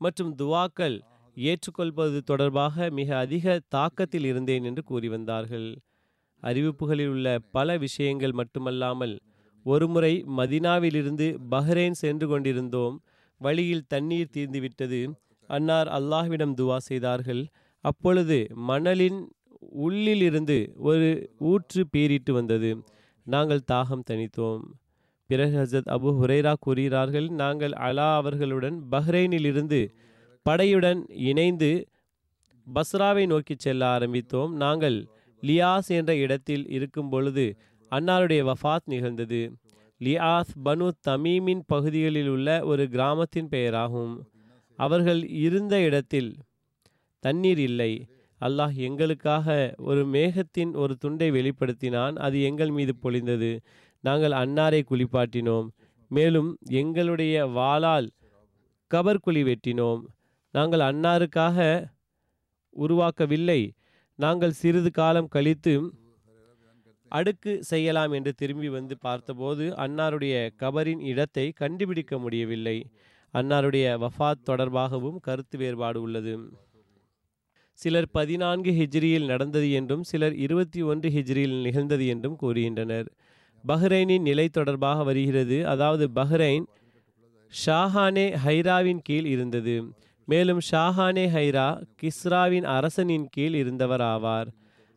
[0.00, 0.96] மற்றும் துவாக்கள்
[1.36, 5.68] ஏற்றுக்கொள்வது தொடர்பாக மிக அதிக தாக்கத்தில் இருந்தேன் என்று கூறி வந்தார்கள்.
[6.42, 9.14] அறிவிப்புகளில் உள்ள பல விஷயங்கள் மட்டுமல்லாமல்
[9.66, 12.94] ஒருமுறை மதினாவிலிருந்து பஹ்ரைன் சென்று கொண்டிருந்தோம்.
[13.40, 15.00] வழியில் தண்ணீர் தீர்ந்துவிட்டது.
[15.50, 17.42] அன்னார் அல்லாஹ்விடம் துவா செய்தார்கள்.
[17.84, 19.20] அப்பொழுது மணலின்
[19.80, 22.70] உள்ளிலிருந்து ஒரு ஊற்று பீரிட்டு வந்தது.
[23.26, 24.62] நாங்கள் தாகம் தனித்தோம்
[25.30, 29.80] பிறகு ஹசத் அபு ஹுரைரா கூறுகிறார்கள் நாங்கள் அலா அவர்களுடன் பஹ்ரைனிலிருந்து
[30.46, 31.70] படையுடன் இணைந்து
[32.66, 34.50] பஸ்ராவை நோக்கி செல்ல ஆரம்பித்தோம்.
[34.54, 34.98] நாங்கள்
[35.42, 37.56] லியாஸ் என்ற இடத்தில் இருக்கும் பொழுது
[37.90, 39.52] அன்னாருடைய வஃபாத் நிகழ்ந்தது.
[40.00, 44.20] லியாஸ் பனு தமீமின் பகுதிகளில் உள்ள ஒரு கிராமத்தின் பெயராகும்.
[44.76, 46.36] அவர்கள் இருந்த இடத்தில்
[47.18, 48.06] தண்ணீர் இல்லை.
[48.40, 52.14] அல்லாஹ் எங்களுக்காக ஒரு மேகத்தின் ஒரு துண்டை வெளிப்படுத்தினான்.
[52.14, 53.60] அது எங்கள் மீது பொழிந்தது.
[54.00, 55.68] நாங்கள் அன்னாரை குளிப்பாட்டினோம்.
[56.08, 58.08] மேலும் எங்களுடைய வாளால்
[58.94, 60.00] கபர் குழி வெட்டினோம்.
[60.52, 61.86] நாங்கள் அன்னாருக்காக
[62.80, 63.70] உருவாக்கவில்லை.
[64.22, 65.74] நாங்கள் சிறிது காலம் கழித்து
[67.12, 72.76] அடுக்கு செய்யலாம் என்று திரும்பி வந்து பார்த்தபோது அன்னாருடைய கபரின் இடத்தை கண்டுபிடிக்க முடியவில்லை.
[73.34, 76.34] அன்னாருடைய வஃபாத் தொடர்பாகவும் கருத்து வேறுபாடு உள்ளது.
[77.78, 83.08] சிலர் பதினான்கு ஹிஜ்ரியில் நடந்தது என்றும் சிலர் இருபத்தி ஒன்று ஹிஜ்ரியில் நிகழ்ந்தது என்றும் கூறுகின்றனர்.
[83.64, 85.58] பஹ்ரைனின் நிலை தொடர்பாக வருகிறது.
[85.66, 86.66] அதாவது பஹ்ரைன்
[87.52, 89.76] ஷாஹானே ஹைராவின் கீழ் இருந்தது.
[90.30, 91.66] மேலும் ஷாஹானே ஹைரா
[92.00, 94.48] கிஸ்ராவின் அரசனின் கீழ் இருந்தவர் ஆவார்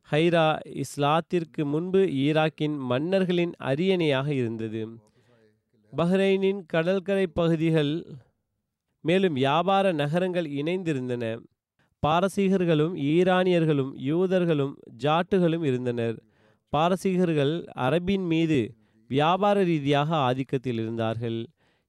[0.07, 0.47] ஹைரா
[0.81, 4.81] இஸ்லாத்திற்கு முன்பு ஈராக்கின் மன்னர்களின் அரியணையாக இருந்தது.
[5.93, 7.93] பஹ்ரைனின் கடற்கரை பகுதிகள்
[9.03, 11.23] மேலும் வியாபார நகரங்கள் இணைந்திருந்தன.
[12.03, 16.17] பாரசீகர்களும் ஈரானியர்களும் யூதர்களும் ஜாட்டுகளும் இருந்தனர்.
[16.73, 17.53] பாரசீகர்கள்
[17.85, 18.59] அரபின் மீது
[19.09, 21.39] வியாபார ரீதியாக ஆதிக்கத்தில் இருந்தார்கள்.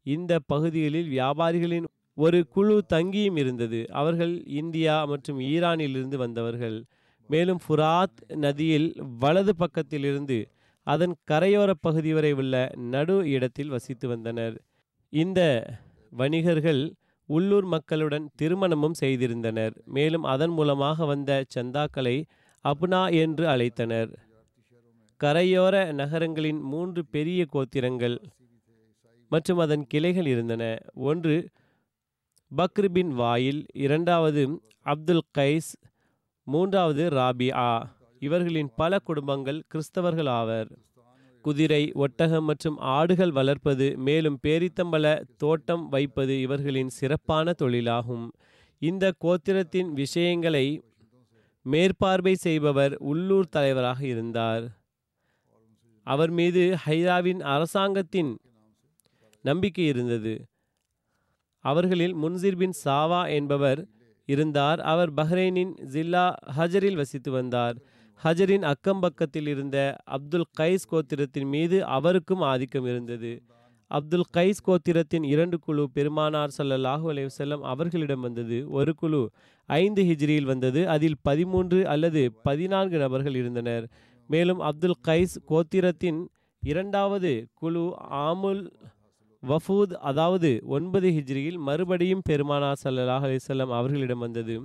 [0.06, 3.80] இந்த பகுதிகளில் வியாபாரிகளின் ஒரு குழு தங்கியும் இருந்தது.
[4.00, 6.76] அவர்கள் இந்தியா மற்றும் ஈரானிலிருந்து வந்தவர்கள்.
[7.30, 8.88] மேலும் ஃபுராத் நதியில்
[9.22, 10.38] வலது பக்கத்திலிருந்து
[10.86, 12.54] அதன் கரையோர பகுதி வரை உள்ள
[12.92, 14.56] நடு இடத்தில் வசித்து வந்தனர்.
[15.12, 15.40] இந்த
[16.12, 16.82] வணிகர்கள்
[17.28, 19.74] உள்ளூர் மக்களுடன் திருமணமும் செய்திருந்தனர்.
[19.96, 22.16] மேலும் அதன் மூலமாக வந்த சந்தாக்களை
[22.64, 24.10] அப்னா என்று அழைத்தனர்.
[25.20, 28.16] கரையோர நகரங்களின் மூன்று பெரிய கோத்திரங்கள்
[29.30, 30.62] மற்றும் அதன் கிளைகள் இருந்தன.
[31.10, 31.36] ஒன்று
[32.56, 35.70] பக்ர் பின் வாயில் இரண்டாவது அப்துல் கைஸ்
[36.42, 40.68] மூன்றாவது ராபி ஆ இவர்களின் பல குடும்பங்கள் கிறிஸ்தவர்கள் ஆவர்.
[41.42, 48.28] குதிரை ஒட்டகம் மற்றும் ஆடுகள் வளர்ப்பது மேலும் பேரித்தம்பல தோட்டம் வைப்பது இவர்களின் சிறப்பான தொழிலாகும்.
[48.78, 50.82] இந்த கோத்திரத்தின் விஷயங்களை
[51.62, 54.64] மேற்பார்வை செய்பவர் உள்ளூர் தலைவராக இருந்தார்.
[56.02, 58.38] அவர் மீது ஹைராவின் அரசாங்கத்தின்
[59.42, 60.34] நம்பிக்கை இருந்தது.
[61.64, 63.80] அவர்களில் முன்சிர் பின் சாவா என்பவர்
[64.28, 64.80] இருந்தார்.
[64.92, 67.76] அவர் பஹ்ரைனின் ஜில்லா ஹஜரில் வசித்து வந்தார்.
[68.20, 69.78] ஹஜரின் அக்கம்பக்கத்தில் இருந்த
[70.16, 73.32] அப்துல் கைஸ் கோத்திரத்தின் மீது அவருக்கும் ஆதிக்கம் இருந்தது.
[73.90, 78.58] அப்துல் கைஸ் கோத்திரத்தின் இரண்டு குழு பெருமானார் ஸல்லல்லாஹு அலைஹி செல்லம் அவர்களிடம் வந்தது.
[78.70, 79.20] ஒரு குழு
[79.68, 80.80] ஐந்து ஹிஜ்ரியில் வந்தது.
[80.88, 83.84] அதில் பதிமூன்று அல்லது பதினான்கு நபர்கள் இருந்தனர்.
[84.30, 86.20] மேலும் அப்துல் கைஸ் கோத்திரத்தின்
[86.62, 87.84] இரண்டாவது குழு
[88.26, 88.62] ஆமுல்
[89.48, 94.56] வஃபூத் அதாவது ஒன்பது ஹிஜ்ரியில் மறுபடியும் பெருமானார் சல்லாஹ் அலிசல்லாம் அவர்களிடம் வந்தது.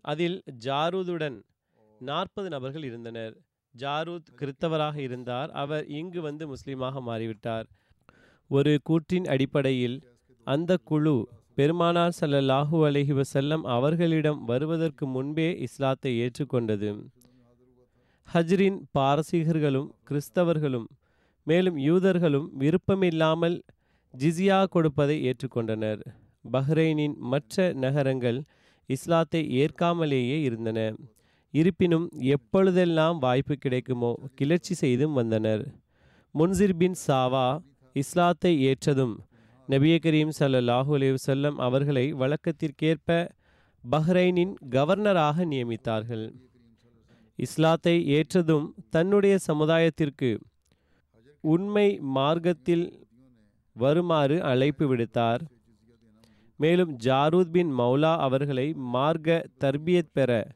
[0.00, 1.36] அதில் ஜாரூதுடன்
[2.00, 3.34] நாற்பது நபர்கள் இருந்தனர்.
[3.74, 5.50] ஜாரூத் கிறித்தவராக இருந்தார்.
[5.50, 7.66] அவர் இங்கு வந்து முஸ்லீமாக மாறிவிட்டார்.
[8.50, 9.96] ஒரு கூற்றின் அடிப்படையில்
[10.46, 11.16] அந்த குழு
[11.54, 16.90] பெருமானார் ஸல்லல்லாஹு அலஹி வசல்லம் அவர்களிடம் வருவதற்கு முன்பே இஸ்லாத்தை ஏற்றுக்கொண்டது.
[18.28, 20.86] ஹஜ்ரின் பாரசீகர்களும் கிறிஸ்தவர்களும்
[21.46, 23.56] மேலும் யூதர்களும் விருப்பமில்லாமல்
[24.14, 26.02] ஜிசியா கொடுப்பதை ஏற்றுக்கொண்டனர்.
[26.44, 28.38] பஹ்ரைனின் மற்ற நகரங்கள்
[28.88, 30.78] இஸ்லாத்தை ஏற்காமலேயே இருந்தன.
[31.54, 35.64] இருப்பினும் எப்பொழுதெல்லாம் வாய்ப்பு கிடைக்குமோ கிளர்ச்சி செய்தும் வந்தனர்.
[36.34, 37.46] முன்சிர் பின் சாவா
[37.96, 39.14] இஸ்லாத்தை ஏற்றதும்
[39.68, 43.18] நபிய கரீம் சல்லாஹூ அலி வல்லம் அவர்களை வழக்கத்திற்கேற்ப
[43.84, 46.26] பஹ்ரைனின் கவர்னராக நியமித்தார்கள்.
[47.38, 50.30] இஸ்லாத்தை ஏற்றதும் தன்னுடைய சமுதாயத்திற்கு
[51.44, 52.84] உண்மை மார்க்கத்தில்
[53.76, 55.42] வருமாறு அழைப்பு விடுத்தார்.
[56.56, 60.46] மேலும் ஜாரூத் பின் மௌலா அவர்களை மார்க்க தர்பியத் பெற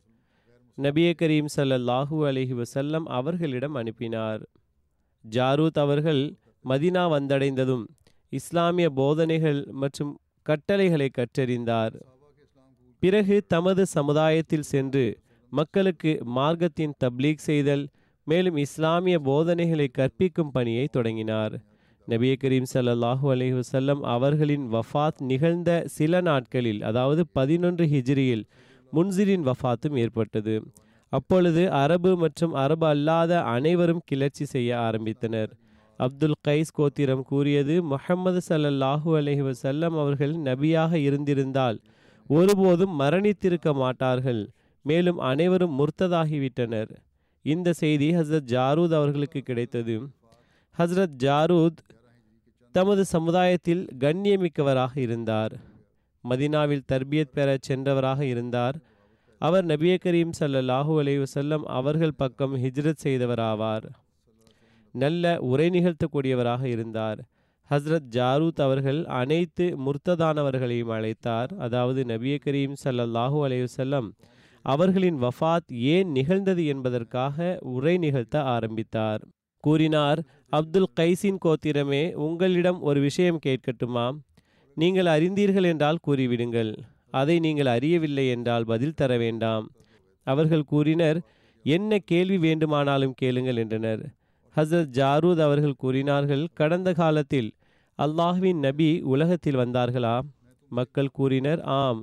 [0.79, 4.43] நபிய கரீம் ஸல்லல்லாஹு அலைஹி வசல்லம் அவர்களிடம் அனுப்பினார்.
[5.31, 7.85] ஜாரூத் அவர்கள் மதினா வந்தடைந்ததும்
[8.29, 11.95] இஸ்லாமிய போதனைகள் மற்றும் கட்டளைகளை கற்றறிந்தார்.
[13.03, 15.05] பிறகு தமது சமுதாயத்தில் சென்று
[15.53, 17.89] மக்களுக்கு மார்க்கத்தின் தப்லீக் செய்தல்
[18.25, 21.57] மேலும் இஸ்லாமிய போதனைகளை கற்பிக்கும் பணியை தொடங்கினார்.
[22.11, 28.45] நபிய கரீம் சல்லாஹூ அலஹி வசல்லம் அவர்களின் வஃபாத் நிகழ்ந்த சில நாட்களில் அதாவது பதினொன்று ஹிஜ்ரியில்
[28.93, 30.55] முன்சிரின் வஃபாத்தும் ஏற்பட்டது.
[31.13, 35.51] அப்பொழுது அரபு மற்றும் அரபு அல்லாத அனைவரும் கிளர்ச்சி செய்ய ஆரம்பித்தனர்.
[36.01, 41.79] அப்துல் கைஸ் கோத்திரம் கூறியது முஹம்மது ஸல்லல்லாஹு அலஹி வசல்லம் அவர்கள் நபியாக இருந்திருந்தால்
[42.31, 44.43] ஒருபோதும் மரணித்திருக்க மாட்டார்கள்.
[44.85, 46.93] மேலும் அனைவரும் முர்த்ததாகிவிட்டனர்.
[47.45, 49.97] இந்த செய்தி ஹஸ்ரத் ஜாரூத் அவர்களுக்கு கிடைத்தது.
[50.79, 51.79] ஹஸ்ரத் ஜாரூத்
[52.77, 55.53] தமது சமுதாயத்தில் கண்ணியமிக்கவராக இருந்தார்.
[56.29, 58.77] மதினாவில் தர்பியத் பெற சென்றவராக இருந்தார்.
[59.39, 63.87] அவர் நபிய கரீம் ஸல்லல்லாஹு அலி வசல்லம் அவர்கள் பக்கம் ஹிஜ்ரத் செய்தவராவார்.
[64.93, 67.21] நல்ல உரை நிகழ்த்தக்கூடியவராக இருந்தார்.
[67.71, 71.59] ஹஸ்ரத் ஜாரூத் அவர்கள் அனைத்து முர்த்ததானவர்களையும் அழைத்தார்.
[71.59, 74.11] அதாவது நபிய கரீம் சல்லல்லாஹூ அலையுசல்லம்
[74.63, 79.23] அவர்களின் வஃபாத் ஏன் நிகழ்ந்தது என்பதற்காக உரை நிகழ்த்த ஆரம்பித்தார்.
[79.61, 84.19] கூறினார் அப்துல் கைசின் கோத்திரமே உங்களிடம் ஒரு விஷயம் கேட்கட்டுமா?
[84.75, 86.77] நீங்கள் அறிந்தீர்கள் என்றால் கூறிவிடுங்கள்.
[87.11, 89.71] அதை நீங்கள் அறியவில்லை என்றால் பதில் தர வேண்டாம்.
[90.27, 91.19] அவர்கள் கூறினர்
[91.65, 94.03] என்ன கேள்வி வேண்டுமானாலும் கேளுங்கள் என்றனர்.
[94.57, 97.55] ஹசரத் ஜாரூத் அவர்கள் கூறினார்கள் கடந்த காலத்தில்
[97.99, 100.21] அல்லாஹ்வின் நபி உலகத்தில் வந்தார்களா?
[100.71, 102.01] மக்கள் கூறினர் ஆம்.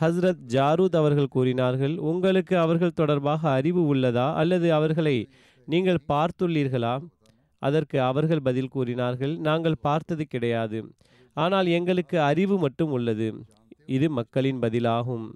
[0.00, 4.34] ஹஸ்ரத் ஜாரூத் அவர்கள் கூறினார்கள் உங்களுக்கு அவர்கள் தொடர்பாக அறிவு உள்ளதா?
[4.34, 5.16] அல்லது அவர்களை
[5.68, 6.94] நீங்கள் பார்த்துள்ளீர்களா?
[7.66, 10.78] அதற்கு அவர்கள் பதில் கூறினார்கள் நாங்கள் பார்த்தது கிடையாது.
[11.36, 13.28] ஆனால் எங்களுக்கு அறிவு மட்டும் உள்ளது.
[13.96, 15.26] இது மக்களின் பதிலாகும்.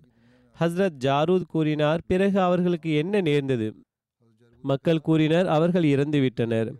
[0.56, 3.68] ஹஸ்ரத் ஜாரூத் கூறினார் பிறகு அவர்களுக்கு என்ன நேர்ந்தது?
[4.64, 6.70] மக்கள் கூறினர் அவர்கள் இறந்துவிட்டனர்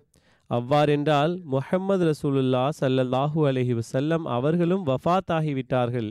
[0.50, 6.08] அவ்வாறென்றால் முஹம்மது ரசூலுல்லா சல்லல்லாஹூ அலஹி வசல்லம் அவர்களும் வஃத் ஆகிவிட்டார்கள்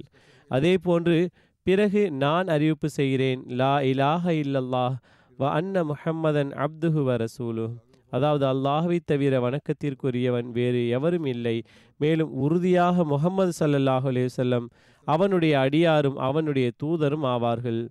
[0.51, 1.17] அதே போன்று
[1.65, 4.95] பிறகு நான் அறிவிப்பு செய்கிறேன் லா இலாஹ இல்லல்லாஹ்
[5.39, 7.65] வ அன்ன முஹம்மதன் அப்துஹு வ ரசூலு
[8.09, 11.63] அதாவது அல்லாஹ்வை தவிர வணக்கத்திற்குரியவன் வேறு எவரும் இல்லை.
[11.97, 14.59] மேலும் உறுதியாக முகமது சல்லல்லாஹு அலைஹி
[15.07, 17.81] அவனுடைய அடியாரும் அவனுடைய தூதரும் ஆவார்கள்.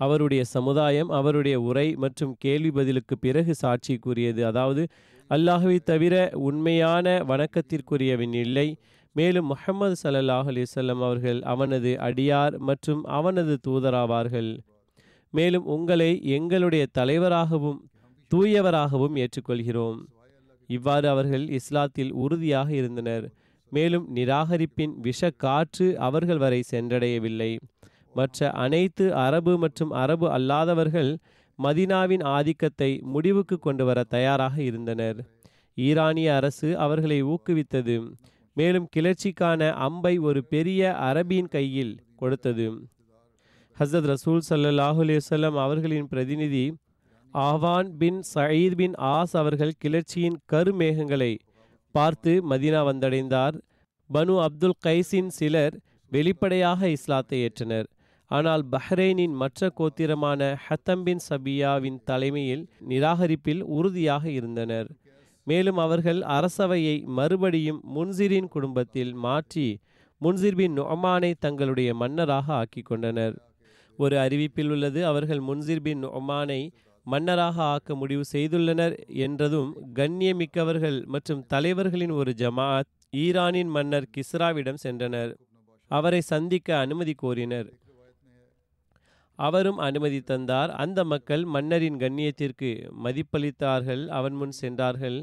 [0.00, 4.82] அவருடைய சமுதாயம் அவருடைய உரை மற்றும் கேள்வி பதிலுக்கு பிறகு சாட்சி கூறியது அதாவது
[5.30, 6.14] அல்லாஹுவை தவிர
[6.48, 8.68] உண்மையான வணக்கத்திற்குரியவன் இல்லை.
[9.16, 14.50] மேலும் முஹம்மது சல்லாஹ் அலிசல்லம் அவர்கள் அவனது அடியார் மற்றும் அவனது தூதராவார்கள்.
[15.30, 17.80] மேலும் உங்களை எங்களுடைய தலைவராகவும்
[18.34, 20.00] தூயவராகவும் ஏற்றுக்கொள்கிறோம்.
[20.66, 23.32] இவ்வாறு அவர்கள் இஸ்லாத்தில் உறுதியாக இருந்தனர்.
[23.72, 27.58] மேலும் நிராகரிப்பின் விஷ காற்று அவர்கள் வரை சென்றடையவில்லை.
[28.14, 31.16] மற்ற அனைத்து அரபு மற்றும் அரபு அல்லாதவர்கள்
[31.58, 35.18] மதினாவின் ஆதிக்கத்தை முடிவுக்கு கொண்டு வர தயாராக இருந்தனர்.
[35.74, 37.96] ஈரானிய அரசு அவர்களை ஊக்குவித்தது.
[38.56, 42.66] மேலும் கிளர்ச்சிக்கான அம்பை ஒரு பெரிய அரபியின் கையில் கொடுத்தது.
[43.76, 46.64] ஹசரத் ரசூல் ஸல்லல்லாஹு அலைஹி அவர்களின் பிரதிநிதி
[47.34, 51.32] ஆவான் பின் சயீத் பின் ஆஸ் அவர்கள் கிளர்ச்சியின் கருமேகங்களை
[51.94, 53.56] பார்த்து மதீனா வந்தடைந்தார்.
[54.10, 55.74] பனு அப்துல் கைஸின் சிலர்
[56.12, 57.88] வெளிப்படையாக இஸ்லாத்தை ஏற்றனர்.
[58.30, 64.88] ஆனால் பஹ்ரைனின் மற்ற கோத்திரமான ஹத்தம் பின் சபியாவின் தலைமையில் நிராகரிப்பில் உறுதியாக இருந்தனர்.
[65.46, 69.68] மேலும் அவர்கள் அரசவையை மறுபடியும் முன்சிரின் குடும்பத்தில் மாற்றி
[70.20, 73.36] முன்சிர் பின் நொமானை தங்களுடைய மன்னராக ஆக்கிக் கொண்டனர்.
[73.98, 76.62] ஒரு அறிவிப்பில் உள்ளது அவர்கள் முன்சிர் பின் நொமானை
[77.12, 78.94] மன்னராக ஆக்க முடிவு செய்துள்ளனர்
[79.26, 85.32] என்றதும் கண்ணியமிக்கவர்கள் மற்றும் தலைவர்களின் ஒரு ஜமாத் ஈரானின் மன்னர் கிஸ்ராவிடம் சென்றனர்.
[85.90, 87.68] அவரை சந்திக்க அனுமதி கோரினர்.
[89.38, 90.70] அவரும் அனுமதி தந்தார்.
[90.70, 92.70] அந்த மக்கள் மன்னரின் கண்ணியத்திற்கு
[93.04, 94.02] மதிப்பளித்தார்கள்.
[94.18, 95.18] அவன் முன் சென்றார்கள்.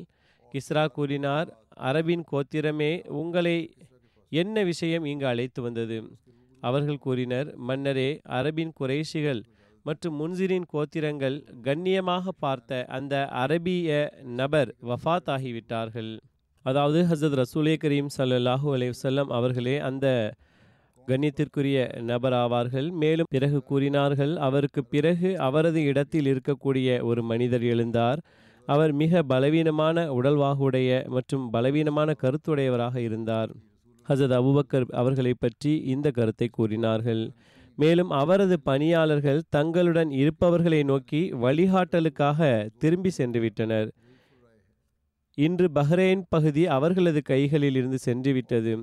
[0.51, 1.49] கிஸ்ரா கூறினார்
[1.87, 3.57] அரபின் கோத்திரமே உங்களை
[4.31, 5.97] என்ன விஷயம் இங்கு அழைத்து வந்தது?
[6.63, 9.41] அவர்கள் கூறினர் மன்னரே அரபின் குறைஷிகள்
[9.87, 16.11] மற்றும் முன்சிரின் கோத்திரங்கள் கண்ணியமாக பார்த்த அந்த அரபிய நபர் வஃத் ஆகிவிட்டார்கள்
[16.65, 20.07] அதாவது ஹசரத் ரசூலே கரீம் சல்லாஹூ அலைஹி அவர்களே அந்த
[21.07, 28.19] கண்ணியத்திற்குரிய நபர் ஆவார்கள் மேலும் பிறகு கூறினார்கள் அவருக்கு பிறகு அவரது இடத்தில் இருக்கக்கூடிய ஒரு மனிதர் எழுந்தார்.
[28.67, 33.51] அவர் மிக பலவீனமான உடல்வாகுடைய மற்றும் பலவீனமான கருத்துடையவராக இருந்தார்.
[34.09, 37.23] ஹசத் அபுபக்கர் அவர்களை பற்றி இந்த கருத்தை கூறினார்கள்.
[37.77, 43.89] மேலும் அவரது பணியாளர்கள் தங்களுடன் இருப்பவர்களை நோக்கி வழிகாட்டலுக்காக திரும்பி சென்றுவிட்டனர்.
[45.37, 48.73] இன்று பஹ்ரைன் பகுதி அவர்களது கைகளில் இருந்து சென்றுவிட்டது.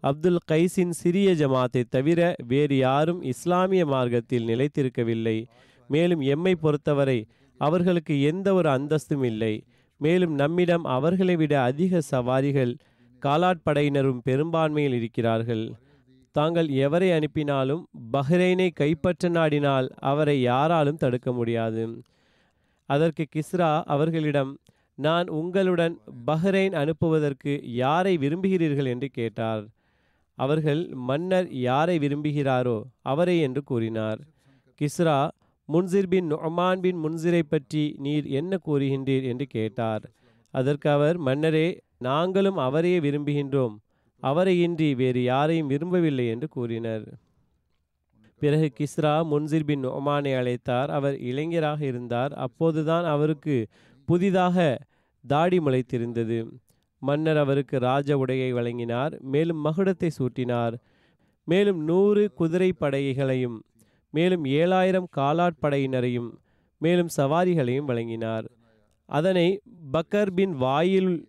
[0.00, 5.44] அப்துல் கைஸின் சிறிய ஜமாத்தை தவிர வேறு யாரும் இஸ்லாமிய மார்க்கத்தில் நிலைத்திருக்கவில்லை.
[5.88, 7.26] மேலும் எம்மை பொறுத்தவரை
[7.60, 9.54] அவர்களுக்கு எந்த ஒரு அந்தஸ்தும் இல்லை.
[10.00, 12.72] மேலும் நம்மிடம் அவர்களை விட அதிக சவாரிகள்
[13.22, 15.64] காலாட்படையினரும் பெரும்பான்மையில் இருக்கிறார்கள்.
[16.38, 17.82] தாங்கள் எவரை அனுப்பினாலும்
[18.12, 21.84] பஹ்ரைனை கைப்பற்ற நாடினால் அவரை யாராலும் தடுக்க முடியாது.
[22.88, 24.52] அதற்கு கிஸ்ரா அவர்களிடம்
[24.98, 25.94] நான் உங்களுடன்
[26.26, 28.88] பஹ்ரைன் அனுப்புவதற்கு யாரை விரும்புகிறீர்கள்?
[28.94, 29.64] என்று கேட்டார்.
[30.38, 32.78] அவர்கள் மன்னர் யாரை விரும்புகிறாரோ
[33.12, 34.20] அவரை என்று கூறினார்.
[34.80, 35.18] கிஸ்ரா
[35.68, 39.24] முன்சிர் பின் நொமான் பின் முன்சிரை பற்றி நீர் என்ன கூறுகின்றீர்?
[39.32, 40.04] என்று கேட்டார்.
[40.54, 41.66] அதற்கு அவர் மன்னரே
[42.00, 43.76] நாங்களும் அவரையே விரும்புகின்றோம்.
[44.20, 47.18] அவரை இன்றி வேறு யாரையும் விரும்பவில்லை என்று கூறினர்.
[48.38, 50.86] பிறகு கிஸ்ரா முன்சிர் பின் ஒமானை அழைத்தார்.
[50.86, 52.32] அவர் இளைஞராக இருந்தார்.
[52.34, 53.66] அப்போதுதான் அவருக்கு
[54.04, 54.78] புதிதாக
[55.26, 56.48] தாடி முளைத்திருந்தது.
[56.98, 59.18] மன்னர் அவருக்கு ராஜ உடையை வழங்கினார்.
[59.20, 60.74] மேலும் மகுடத்தை சூட்டினார்.
[61.44, 63.62] மேலும் நூறு குதிரை படைகளையும்
[64.10, 66.30] மேலும் ஏழாயிரம் காலாட்படையினரையும்
[66.78, 68.46] மேலும் சவாரிகளையும் வழங்கினார்.
[69.08, 69.60] அதனை
[69.92, 71.28] பக்கர் பின் வாயில்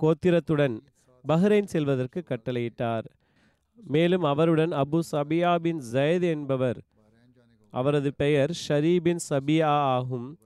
[0.00, 0.82] கோத்திரத்துடன்
[1.28, 3.04] பஹ்ரைன் செல்வதற்கு கட்டளையிட்டார்.
[3.76, 6.80] மேலும் அவருடன் அபு சபியா பின் ஜயத் என்பவர்
[7.70, 10.38] அவரது பெயர் ஷரீ பின் சபியா ஆகும்.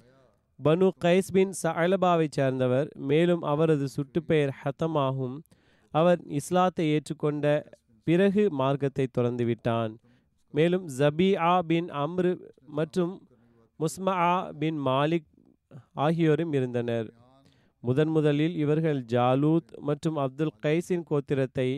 [0.64, 5.42] பனு கைஸ் பின் சலபாவை சேர்ந்தவர் மேலும் அவரது சுட்டுப்பெயர் ஹத்தம் ஆகும்.
[5.90, 7.66] அவர் இஸ்லாத்தை ஏற்றுக்கொண்ட
[8.04, 9.96] பிறகு மார்க்கத்தை திறந்துவிட்டான்.
[10.50, 13.28] மேலும் ஜபியா பின் அம்ரு மற்றும்
[13.80, 14.14] முஸ்மா
[14.58, 15.28] பின் மாலிக்
[15.94, 17.08] ஆகியோரும் இருந்தனர்.
[17.82, 21.68] முதன் முதலில் இவர்கள் ஜாலூத் மற்றும் அப்துல் கைஸின் கோத்திரத்தை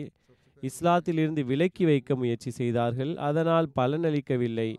[0.63, 3.11] இஸ்லாத்திலிருந்து விலக்கி வைக்க முயற்சி செய்தார்கள்.
[3.27, 4.69] அதனால் பலனளிக்கவில்லை.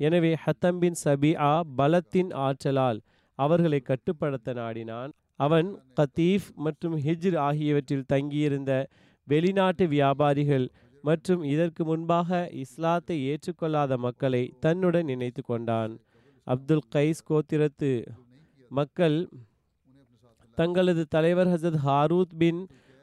[0.00, 1.50] எனவே ஹத்தம்பின் சபிஆ
[1.80, 3.00] பலத்தின் ஆற்றலால்
[3.38, 5.10] அவர்களை கட்டுப்படுத்த நாடினான்.
[5.46, 5.68] அவன்
[5.98, 8.72] கத்தீஃப் மற்றும் ஹிஜ்ர் ஆகியவற்றில் தங்கியிருந்த
[9.28, 10.66] வெளிநாட்டு வியாபாரிகள்
[11.04, 15.92] மற்றும் இதற்கு முன்பாக இஸ்லாத்தை ஏற்றுக்கொள்ளாத மக்களை தன்னுடன் நினைத்து கொண்டான்.
[16.46, 17.90] அப்துல் கைஸ் கோத்திரத்து
[18.70, 19.18] மக்கள்
[20.58, 22.60] தங்களது தலைவர் ஹசத் ஹாரூத் பின்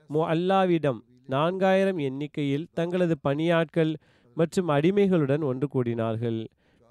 [0.09, 0.99] முஅல்லாவிடம்
[1.29, 3.93] நான்காயிரம் எண்ணிக்கையில் தங்களது பணியாட்கள்
[4.37, 6.39] மற்றும் அடிமைகளுடன் ஒன்று கூடினார்கள்.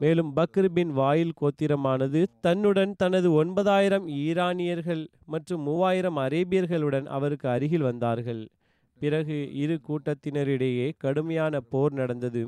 [0.00, 5.02] மேலும் பக்ர் பின் வாயில் கோத்திரமானது தன்னுடன் தனது ஒன்பதாயிரம் ஈரானியர்கள்
[5.32, 8.42] மற்றும் மூவாயிரம் அரேபியர்களுடன் அவருக்கு அருகில் வந்தார்கள்.
[9.00, 12.42] பிறகு இரு கூட்டத்தினரிடையே கடுமையான போர் நடந்தது.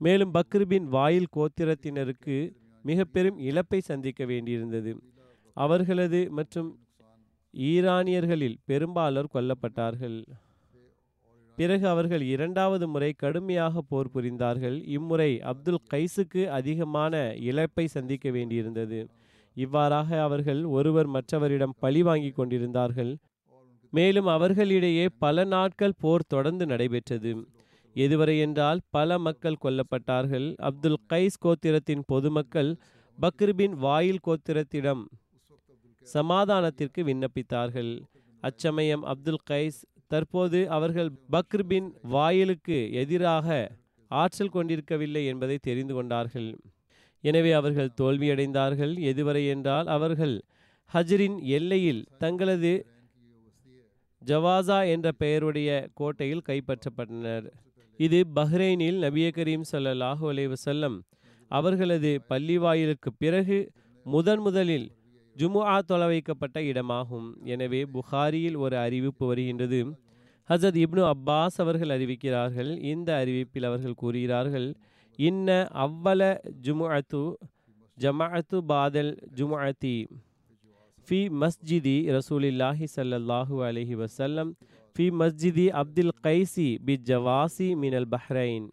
[0.00, 2.36] மேலும் பக்ர் பின் வாயில் கோத்திரத்தினருக்கு
[2.84, 4.92] மிக பெரும் இழப்பை சந்திக்க வேண்டியிருந்தது.
[5.56, 6.68] அவர்களது மற்றும்
[7.54, 10.24] ஈரானியர்களில் பெரும்பாலோர் கொல்லப்பட்டார்கள்.
[11.56, 14.86] பிறகு அவர்கள் இரண்டாவது முறை கடுமையாக போர் புரிந்தார்கள்.
[14.86, 19.08] இம்முறை அப்துல் கைஸுக்கு அதிகமான இழப்பை சந்திக்க வேண்டியிருந்தது.
[19.54, 23.16] இவ்வாறாக அவர்கள் ஒருவர் மற்றவரிடம் பழி வாங்கி கொண்டிருந்தார்கள்.
[23.90, 27.46] மேலும் அவர்களிடையே பல நாட்கள் போர் தொடர்ந்து நடைபெற்றது.
[27.96, 30.54] எதுவரை என்றால் பல மக்கள் கொல்லப்பட்டார்கள்.
[30.58, 32.76] அப்துல் கைஸ் கோத்திரத்தின் பொதுமக்கள்
[33.18, 35.02] பக்ரிபின் வாயில் கோத்திரத்திடம்
[36.14, 37.92] சமாதானத்திற்கு விண்ணப்பித்தார்கள்.
[38.42, 39.80] அச்சமயம் அப்துல் கைஸ்
[40.12, 43.56] தற்போது அவர்கள் பக்ர்பின் வாயிலுக்கு எதிராக
[44.10, 46.50] ஆற்றல் கொண்டிருக்கவில்லை என்பதை தெரிந்து கொண்டார்கள்.
[47.24, 48.94] எனவே அவர்கள் தோல்வியடைந்தார்கள்.
[49.10, 50.36] எதுவரை என்றால் அவர்கள்
[50.94, 52.72] ஹஜ்ரின் எல்லையில் தங்களது
[54.22, 57.46] ஜவாசா என்ற பெயருடைய கோட்டையில் கைப்பற்றப்பட்டனர்.
[58.00, 60.96] இது பஹ்ரைனில் நபிய கரீம் ஸல்லல்லாஹு அலைஹி வஸல்லம்
[61.50, 63.58] அவர்களது பள்ளிவாயிலுக்கு பிறகு
[64.06, 64.86] முதன் முதலில்
[65.38, 67.28] ஜுமுஆ தொலை வைக்கப்பட்ட இடமாகும்.
[67.54, 69.80] எனவே புகாரியில் ஒரு அறிவிப்பு வருகின்றது.
[70.50, 72.70] ஹசத் இப்னு அப்பாஸ் அவர்கள் அறிவிக்கிறார்கள்.
[72.92, 74.68] இந்த அறிவிப்பில் அவர்கள் கூறுகிறார்கள்
[75.18, 75.48] இன்ன
[75.84, 76.22] அவ்வல
[76.66, 77.22] ஜுமுஅத்து
[77.98, 79.96] ஜமாஅத்து பாதல் ஜுமுஅத்தி
[81.08, 84.50] ஃபி மஸ்ஜிதி ரசூலில்லாஹி ஸல்லல்லாஹு அலஹி வசல்லம்
[84.96, 88.66] ஃபி மஸ்ஜிதி அப்துல் கைசி பி ஜவாசி மினல் பஹ்ரைன்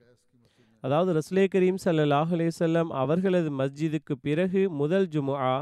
[0.83, 5.55] அதாவது ரசுலே கரீம் சல்லாஹ் அலி வஸல்லம் அவர்களது மஸ்ஜிதுக்கு பிறகு முதல் ஜுமுஆ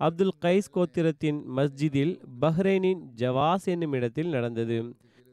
[0.00, 4.78] அப்துல் கைஸ் கோத்திரத்தின் மஸ்ஜிதில் பஹ்ரைனின் ஜவாஸ் என்னும் இடத்தில் நடந்தது.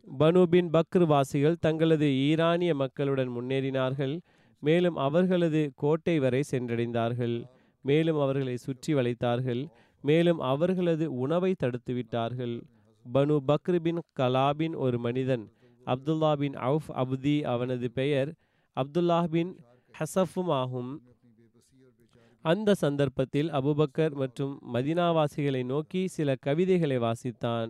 [0.07, 4.14] பனுபின் பக்ர் வாசிகள் தங்களது ஈரானிய மக்களுடன் முன்னேறினார்கள்.
[4.64, 7.36] மேலும் அவர்களது கோட்டை வரை சென்றடைந்தார்கள்.
[7.86, 9.61] மேலும் அவர்களை சுற்றி வளைத்தார்கள்.
[10.03, 12.55] மேலும் அவர்களது உணவை தடுத்துவிட்டார்கள்
[13.05, 15.43] பனு பக்ருபின் கலாபின் ஒரு மனிதன்
[15.88, 18.30] அப்துல்லா பின் அவுஃப் அப்தி அவனது பெயர்
[18.78, 19.51] அப்துல்லாஹ் பின்
[19.99, 20.91] ஹசஃபும் ஆகும்.
[22.45, 27.69] அந்த சந்தர்ப்பத்தில் அபுபக்கர் மற்றும் மதினாவாசிகளை நோக்கி சில கவிதைகளை வாசித்தான்.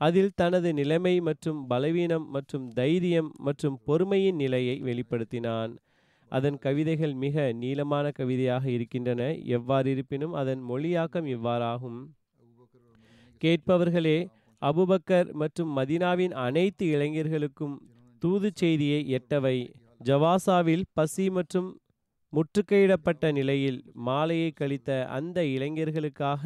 [0.00, 5.72] அதில் தனது நிலைமை மற்றும் பலவீனம் மற்றும் தைரியம் மற்றும் பொறுமையின் நிலையை வெளிப்படுத்தினான்.
[6.32, 9.22] அதன் கவிதைகள் மிக நீளமான கவிதையாக இருக்கின்றன.
[9.56, 12.00] எவ்வாறு இருப்பினும் அதன் மொழியாக்கம் இவ்வாறாகும்.
[13.42, 14.18] கேட்பவர்களே
[14.62, 17.76] அபுபக்கர் மற்றும் மதினாவின் அனைத்து இளைஞர்களுக்கும்
[18.22, 19.58] தூது செய்தியை எட்டவை.
[20.08, 21.68] ஜவாசாவில் பசி மற்றும்
[22.32, 26.44] முற்றுகையிடப்பட்ட நிலையில் மாலையை கழித்த அந்த இளைஞர்களுக்காக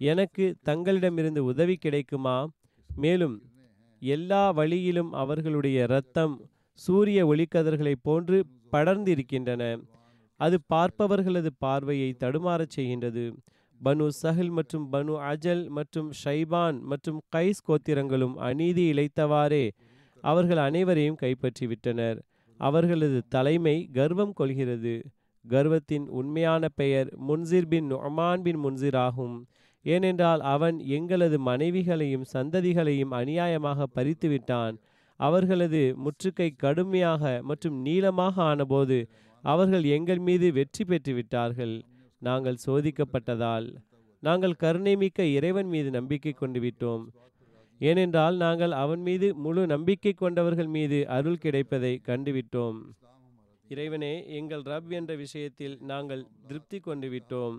[0.00, 2.36] எனக்கு தங்களிடமிருந்து உதவி கிடைக்குமா?
[2.90, 3.36] மேலும்
[4.02, 6.34] எல்லா வழியிலும் அவர்களுடைய இரத்தம்
[6.78, 8.38] சூரிய ஒளிக்கதிர்களைப் போன்று
[8.72, 9.62] படர்ந்திருக்கின்றன.
[10.40, 13.24] அது பார்ப்பவர்களது பார்வையை தடுமாறச் செய்கின்றது.
[13.80, 19.64] பனு சஹில் மற்றும் பனு அஜல் மற்றும் ஷைபான் மற்றும் கைஸ் கோத்திரங்களும் அநீதி இழைத்தவாறே
[20.24, 22.18] அவர்கள் அனைவரையும் கைப்பற்றிவிட்டனர்.
[22.60, 25.02] அவர்களது தலைமை கர்வம் கொள்கிறது.
[25.50, 29.46] கர்வத்தின் உண்மையான பெயர் முன்சிர் பின் நொமான் பின் முன்சிர் ஆகும்.
[29.82, 34.78] ஏனென்றால் அவன் எங்களது மனைவிகளையும் சந்ததிகளையும் அநியாயமாக பறித்து விட்டான்.
[35.16, 39.08] அவர்களது முற்றுகை கடுமையாக மற்றும் நீளமாக ஆனபோது
[39.42, 41.82] அவர்கள் எங்கள் மீது வெற்றி பெற்று விட்டார்கள்.
[42.18, 43.76] நாங்கள் சோதிக்கப்பட்டதால்.
[44.20, 47.04] நாங்கள் கருணைமிக்க இறைவன் மீது நம்பிக்கை கொண்டு விட்டோம்.
[47.88, 52.78] ஏனென்றால் நாங்கள் அவன் மீது முழு நம்பிக்கை கொண்டவர்கள் மீது அருள் கிடைப்பதை கண்டுவிட்டோம்.
[53.68, 57.56] இறைவனே எங்கள் ரப் என்ற விஷயத்தில் நாங்கள் திருப்தி கொண்டு விட்டோம்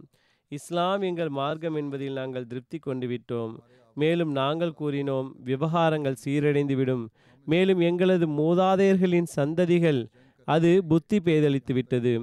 [0.51, 3.53] இஸ்லாம் எங்கள் மார்க்கம் என்பதில் நாங்கள் திருப்தி கொண்டு விட்டோம்
[3.97, 7.03] மேலும் நாங்கள் கூறினோம் விவகாரங்கள் சீரடைந்துவிடும்.
[7.47, 10.01] மேலும் எங்களது மூதாதையர்களின் சந்ததிகள்
[10.47, 12.13] அது புத்தி பேதளித்து விட்டது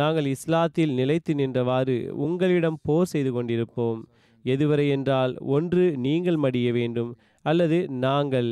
[0.00, 4.00] நாங்கள் இஸ்லாத்தில் நிலைத்து நின்றவாறு உங்களிடம் போர் செய்து கொண்டிருப்போம்.
[4.44, 7.10] எதுவரை என்றால் ஒன்று நீங்கள் மடிய வேண்டும்
[7.44, 8.50] அல்லது நாங்கள்.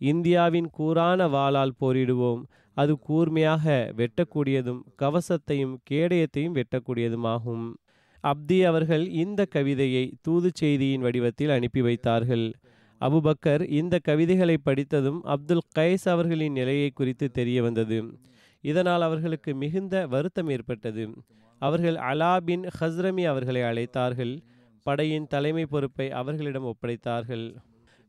[0.00, 2.42] இந்தியாவின் கூரான வாளால் போரிடுவோம்.
[2.76, 3.64] அது கூர்மையாக
[3.96, 7.64] வெட்டக்கூடியதும் கவசத்தையும் கேடயத்தையும் வெட்டக்கூடியதுமாகும்.
[8.24, 12.46] அப்தி அவர்கள் இந்த கவிதையை தூது செய்தியின் வடிவத்தில் அனுப்பி வைத்தார்கள்.
[13.00, 17.98] அபுபக்கர் இந்த கவிதைகளை படித்ததும் அப்துல் கைஸ் அவர்களின் நிலையை குறித்து தெரிய வந்தது.
[18.64, 21.04] இதனால் அவர்களுக்கு மிகுந்த வருத்தம் ஏற்பட்டது.
[21.62, 24.34] அவர்கள் அலா பின் ஹஸ்ரமி அவர்களை அழைத்தார்கள்.
[24.86, 27.46] படையின் தலைமை பொறுப்பை அவர்களிடம் ஒப்படைத்தார்கள்.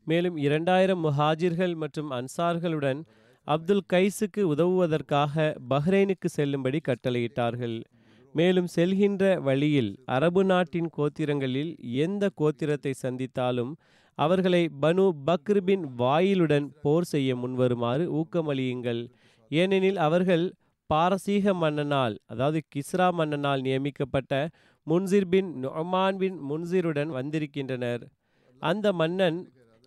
[0.06, 3.00] மேலும் இரண்டாயிரம் முஹாஜிர்கள் மற்றும் அன்சார்களுடன்
[3.46, 5.34] அப்துல் கைஸுக்கு உதவுவதற்காக
[5.70, 7.76] பஹ்ரைனுக்கு செல்லும்படி கட்டளையிட்டார்கள்.
[8.34, 11.72] மேலும் செல்கின்ற வழியில் அரபு நாட்டின் கோத்திரங்களில்
[12.04, 13.72] எந்த கோத்திரத்தை சந்தித்தாலும்
[14.18, 19.02] அவர்களை பனு பக்ரிபின் வாயிலுடன் போர் செய்ய முன்வருமாறு ஊக்கமளியுங்கள்
[19.50, 20.44] ஏனெனில் அவர்கள்
[20.90, 24.32] பாரசீக மன்னனால் அதாவது கிஸ்ரா மன்னனால் நியமிக்கப்பட்ட
[24.86, 28.02] முன்சிர் பின் நொமான் பின் முன்சிருடன் வந்திருக்கின்றனர்.
[28.62, 29.38] அந்த மன்னன்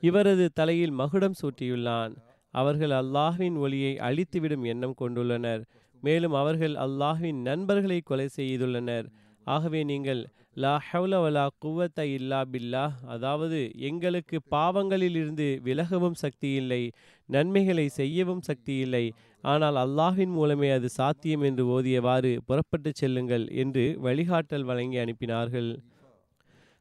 [0.03, 2.13] இவரது தலையில் மகுடம் சூட்டியுள்ளான்.
[2.53, 5.61] அவர்கள் அல்லாஹ்வின் ஒளியை அழித்துவிடும் எண்ணம் கொண்டுள்ளனர்.
[6.03, 9.07] மேலும் அவர்கள் அல்லாஹ்வின் நண்பர்களை கொலை செய்துள்ளனர்.
[9.47, 10.21] ஆகவே நீங்கள்
[10.63, 16.81] லா ஹவுலவலா குவத்த இல்லா பில்லா அதாவது எங்களுக்கு பாவங்களிலிருந்து விலகவும் சக்தி இல்லை
[17.29, 19.05] நன்மைகளை செய்யவும் சக்தி இல்லை
[19.45, 25.69] ஆனால் அல்லாஹின் மூலமே அது சாத்தியம் என்று ஓதியவாறு புறப்பட்டு செல்லுங்கள் என்று வழிகாட்டல் வழங்கி அனுப்பினார்கள்.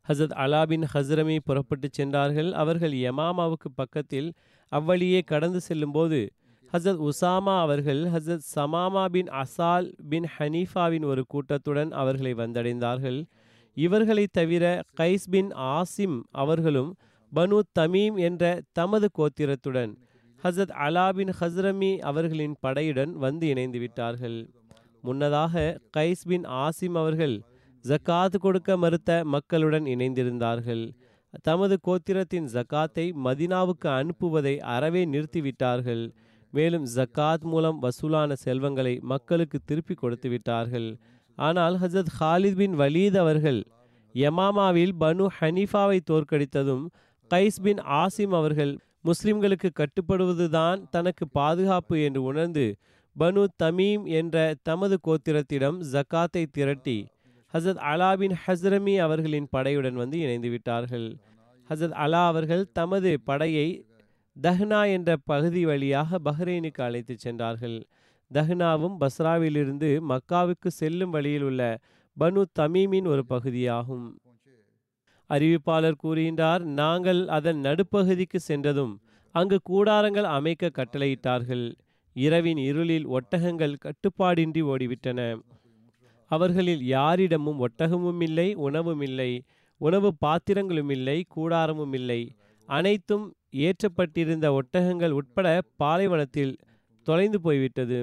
[0.06, 2.50] ஹசத் அலாபின் ஹஸ்ரமி புறப்பட்டு சென்றார்கள்.
[2.52, 4.28] அவர்கள் யமாமாவுக்கு பக்கத்தில்
[4.72, 6.20] அவ்வழியே கடந்து செல்லும்போது
[6.72, 13.18] ஹசத் உசாமா அவர்கள் ஹசத் சமாமா பின் அசால் பின் ஹனீஃபாவின் ஒரு கூட்டத்துடன் அவர்களை வந்தடைந்தார்கள்.
[13.76, 14.64] இவர்களை தவிர
[15.00, 16.90] கைஸ் பின் ஆசிம் அவர்களும்
[17.32, 18.42] பனு தமீம் என்ற
[18.72, 19.92] தமது கோத்திரத்துடன்
[20.44, 24.38] ஹசரத் அலாபின் ஹஸ்ரமி அவர்களின் படையுடன் வந்து இணைந்து விட்டார்கள்.
[25.02, 27.42] முன்னதாக கைஸ் பின் ஆசிம் அவர்கள்
[27.84, 30.84] ஜக்காத் கொடுக்க மறுத்த மக்களுடன் இணைந்திருந்தார்கள்.
[31.42, 36.12] தமது கோத்திரத்தின் ஜக்காத்தை மதினாவுக்கு அனுப்புவதை அறவே நிறுத்திவிட்டார்கள்.
[36.50, 40.88] மேலும் ஜக்காத் மூலம் வசூலான செல்வங்களை மக்களுக்கு திருப்பி கொடுத்து விட்டார்கள்.
[41.38, 43.60] ஆனால் ஹசரத் ஹாலித் பின் வலீத் அவர்கள்
[44.14, 46.84] யமாமாவில் பனு ஹனீஃபாவை தோற்கடித்ததும்
[47.30, 52.76] கைஸ் பின் ஆசிம் அவர்கள் முஸ்லிம்களுக்கு கட்டுப்படுவதுதான் தனக்கு பாதுகாப்பு என்று உணர்ந்து
[53.18, 57.06] பனு தமீம் என்ற தமது கோத்திரத்திடம் ஜக்காத்தை திரட்டி
[57.54, 61.16] ஹசத் அலாவின் ஹஸ்ரமி அவர்களின் படையுடன் வந்து இணைந்து விட்டார்கள்.
[61.70, 63.84] ஹசத் அலா அவர்கள் தமது படையை
[64.42, 67.84] தஹ்னா என்ற பகுதி வழியாக பஹ்ரைனுக்கு அழைத்துச் சென்றார்கள்.
[68.30, 71.78] தஹ்னாவும் பஸ்ராவிலிருந்து மக்காவுக்கு செல்லும் வழியில் உள்ள
[72.16, 74.06] பனு தமீமின் ஒரு பகுதியாகும்.
[75.34, 78.94] அறிவிப்பாளர் கூறுகின்றார் நாங்கள் அதன் நடுப்பகுதிக்கு சென்றதும்
[79.34, 81.64] அங்கு கூடாரங்கள் அமைக்க கட்டளையிட்டார்கள்.
[82.16, 85.20] இரவின் இருளில் ஒட்டகங்கள் கட்டுப்பாடின்றி ஓடிவிட்டன.
[86.30, 89.30] அவர்களில் யாரிடமும் ஒட்டகமும் இல்லை உணவும் இல்லை.
[89.80, 92.20] உணவு பாத்திரங்களும் இல்லை கூடாரமும் இல்லை.
[92.68, 93.24] அனைத்தும்
[93.64, 96.54] ஏற்றப்பட்டிருந்த ஒட்டகங்கள் உட்பட பாலைவனத்தில்
[97.06, 97.98] தொலைந்து போய்விட்டது.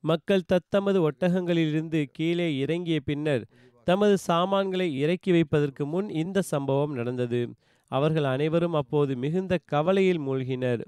[0.00, 3.44] மக்கள் தத்தமது ஒட்டகங்களிலிருந்து கீழே இறங்கிய பின்னர்
[3.84, 7.54] தமது சாமான்களை இறக்கி வைப்பதற்கு முன் இந்த சம்பவம் நடந்தது.
[7.90, 10.82] அவர்கள் அனைவரும் அப்போது மிகுந்த கவலையில் மூழ்கினர்.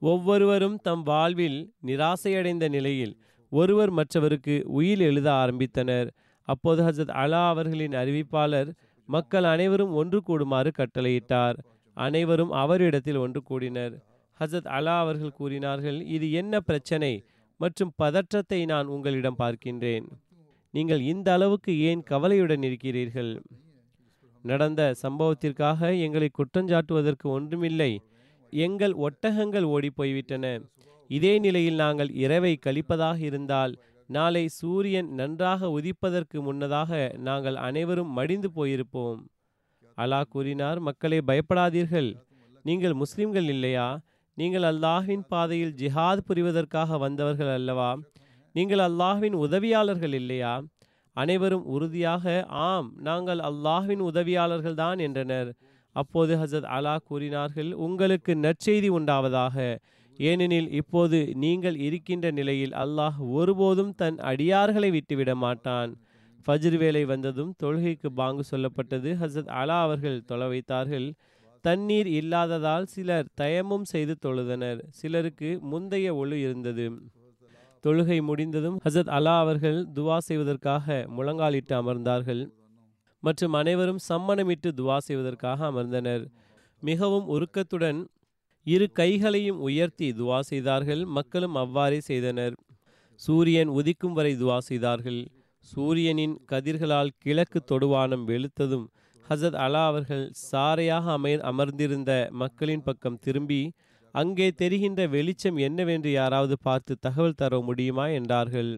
[0.00, 3.14] ஒவ்வொருவரும் தம் வாழ்வில் நிராசையடைந்த நிலையில்
[3.50, 6.08] ஒருவர் மற்றவருக்கு உயில் எழுத ஆரம்பித்தனர்.
[6.42, 8.70] அப்போது ஹசத் அலா அவர்களின் அறிவிப்பாளர்
[9.08, 11.56] மக்கள் அனைவரும் ஒன்று கூடுமாறு கட்டளையிட்டார்.
[11.94, 13.94] அனைவரும் அவரிடத்தில் ஒன்று கூடினர்.
[14.40, 17.24] ஹசத் அலா அவர்கள் கூறினார்கள் இது என்ன பிரச்சனை?
[17.60, 20.06] மற்றும் பதற்றத்தை நான் உங்களிடம் பார்க்கின்றேன்.
[20.76, 23.32] நீங்கள் இந்த அளவுக்கு ஏன் கவலையுடன் இருக்கிறீர்கள்?
[24.44, 27.92] நடந்த சம்பவத்திற்காக எங்களை குற்றஞ்சாட்டுவதற்கு ஒன்றுமில்லை.
[28.52, 30.44] எங்கள் ஒட்டகங்கள் ஓடிப் போய்விட்டன
[31.10, 33.72] இதே நிலையில் நாங்கள் இரவை கழிப்பதாக இருந்தால்
[34.08, 36.90] நாளை சூரியன் நன்றாக உதிப்பதற்கு முன்னதாக
[37.28, 39.20] நாங்கள் அனைவரும் மடிந்து போயிருப்போம்.
[39.98, 42.10] அலா கூறினார் மக்களை பயப்படாதீர்கள்.
[42.64, 43.88] நீங்கள் முஸ்லிம்கள் இல்லையா?
[44.38, 47.90] நீங்கள் அல்லாஹின் பாதையில் ஜிஹாத் புரிவதற்காக வந்தவர்கள் அல்லவா?
[48.56, 50.52] நீங்கள் அல்லாஹ்வின் உதவியாளர்கள் இல்லையா?
[51.16, 52.24] அனைவரும் உறுதியாக
[52.66, 55.50] ஆம் நாங்கள் அல்லாஹ்வின் உதவியாளர்கள் தான் என்றனர்.
[55.96, 59.56] அப்போது ஹசத் அலா கூறினார்கள் உங்களுக்கு நற்செய்தி உண்டாவதாக.
[60.18, 65.90] ஏனெனில் இப்போது நீங்கள் இருக்கின்ற நிலையில் அல்லாஹ் ஒருபோதும் தன் அடியார்களை விட்டுவிட மாட்டான்.
[66.46, 69.10] ஃபஜ்ர் வேலை வந்ததும் தொழுகைக்கு பாங்கு சொல்லப்பட்டது.
[69.22, 71.08] ஹசத் அலா அவர்கள் தொலை வைத்தார்கள்.
[71.64, 74.80] தண்ணீர் இல்லாததால் சிலர் தயமும் செய்து தொழுதனர்.
[74.90, 76.86] சிலருக்கு முந்தைய ஒழு இருந்தது.
[77.86, 82.42] தொழுகை முடிந்ததும் ஹசத் அலா அவர்கள் துவா செய்வதற்காக முழங்காலிட்டு அமர்ந்தார்கள்.
[83.20, 86.24] மற்றும் அனைவரும் சம்மணமிட்டு துவா செய்வதற்காக அமர்ந்தனர்.
[86.82, 88.06] மிகவும் உருக்கத்துடன்
[88.66, 91.04] இரு கைகளையும் உயர்த்தி துவா செய்தார்கள்.
[91.04, 92.54] மக்களும் அவ்வாறே செய்தனர்.
[93.14, 95.26] சூரியன் உதிக்கும் வரை துவா செய்தார்கள்.
[95.58, 98.86] சூரியனின் கதிர்களால் கிழக்கு தொடுவானம் வெளுத்ததும்
[99.26, 103.72] ஹசத் அலா அவர்கள் சாரையாக அமை அமர்ந்திருந்த மக்களின் பக்கம் திரும்பி
[104.16, 108.70] அங்கே தெரிகின்ற வெளிச்சம் என்னவென்று யாராவது பார்த்து தகவல் தர முடியுமா என்றார்கள்.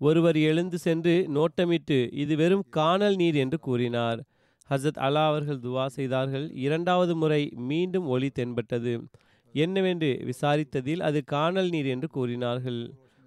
[0.00, 4.20] ஒருவர் எழுந்து சென்று நோட்டமிட்டு இது வெறும் காணல் நீர் என்று கூறினார்.
[4.70, 6.46] ஹசத் அலா அவர்கள் துவா செய்தார்கள்.
[6.66, 8.94] இரண்டாவது முறை மீண்டும் ஒளி தென்பட்டது.
[9.54, 12.80] என்னவென்று விசாரித்ததில் அது காணல் நீர் என்று கூறினார்கள்.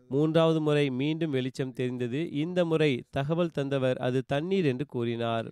[0.10, 2.22] மூன்றாவது முறை மீண்டும் வெளிச்சம் தெரிந்தது.
[2.44, 5.48] இந்த முறை தகவல் தந்தவர் அது தண்ணீர் என்று கூறினார்.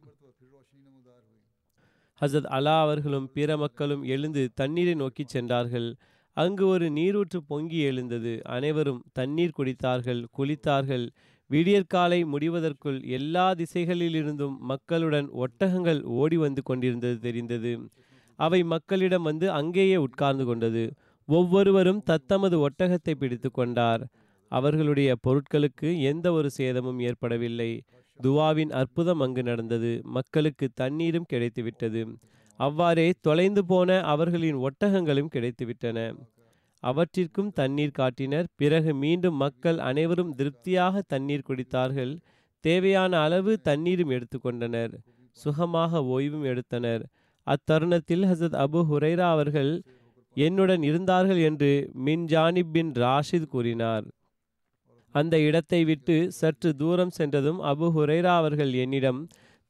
[2.21, 5.95] ஹசத் அலா அவர்களும் பிற மக்களும் எழுந்து தண்ணீரை நோக்கி சென்றார்கள்.
[6.33, 8.41] அங்கு ஒரு நீரூற்று பொங்கி எழுந்தது.
[8.43, 11.09] அனைவரும் தண்ணீர் குடித்தார்கள் குளித்தார்கள்.
[11.47, 17.89] விடியற்காலை முடிவதற்குள் எல்லா திசைகளிலிருந்தும் மக்களுடன் ஒட்டகங்கள் ஓடி வந்து கொண்டிருந்தது தெரிந்தது.
[18.35, 20.93] அவை மக்களிடம் வந்து அங்கேயே உட்கார்ந்து கொண்டது.
[21.25, 24.07] ஒவ்வொருவரும் தத்தமது ஒட்டகத்தை பிடித்து கொண்டார்.
[24.51, 27.81] அவர்களுடைய பொருட்களுக்கு எந்த ஒரு சேதமும் ஏற்படவில்லை.
[28.19, 30.01] துவாவின் அற்புதம் அங்கு நடந்தது.
[30.07, 32.01] மக்களுக்கு தண்ணீரும் கிடைத்துவிட்டது.
[32.59, 35.99] அவ்வாறே தொலைந்து போன அவர்களின் ஒட்டகங்களும் கிடைத்துவிட்டன.
[36.83, 38.47] அவற்றிற்கும் தண்ணீர் காட்டினர்.
[38.55, 42.13] பிறகு மீண்டும் மக்கள் அனைவரும் திருப்தியாக தண்ணீர் குடித்தார்கள்.
[42.63, 44.93] தேவையான அளவு தண்ணீரும் எடுத்துக்கொண்டனர்
[45.37, 47.03] சுகமாக ஓய்வும் எடுத்தனர்.
[47.47, 49.71] அத்தருணத்தில் ஹசத் அபு ஹுரைரா அவர்கள்
[50.37, 51.71] என்னுடன் இருந்தார்கள் என்று
[52.05, 54.05] மின் ஜானிப் பின் ராஷித் கூறினார்.
[55.15, 59.21] அந்த இடத்தை விட்டு சற்று தூரம் சென்றதும் அபு ஹுரைரா அவர்கள் என்னிடம்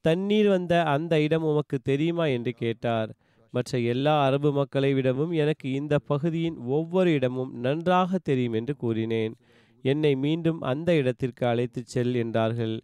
[0.06, 2.26] தண்ணீர் வந்த அந்த இடம் உமக்கு தெரியுமா?
[2.26, 3.10] என்று கேட்டார்.
[3.54, 9.34] மற்ற எல்லா அரபு மக்களை விடவும் எனக்கு இந்த பகுதியின் ஒவ்வொரு இடமும் நன்றாக தெரியும் என்று கூறினேன்.
[9.84, 12.76] என்னை மீண்டும் அந்த இடத்திற்கு அழைத்துச் செல் என்றார்கள்.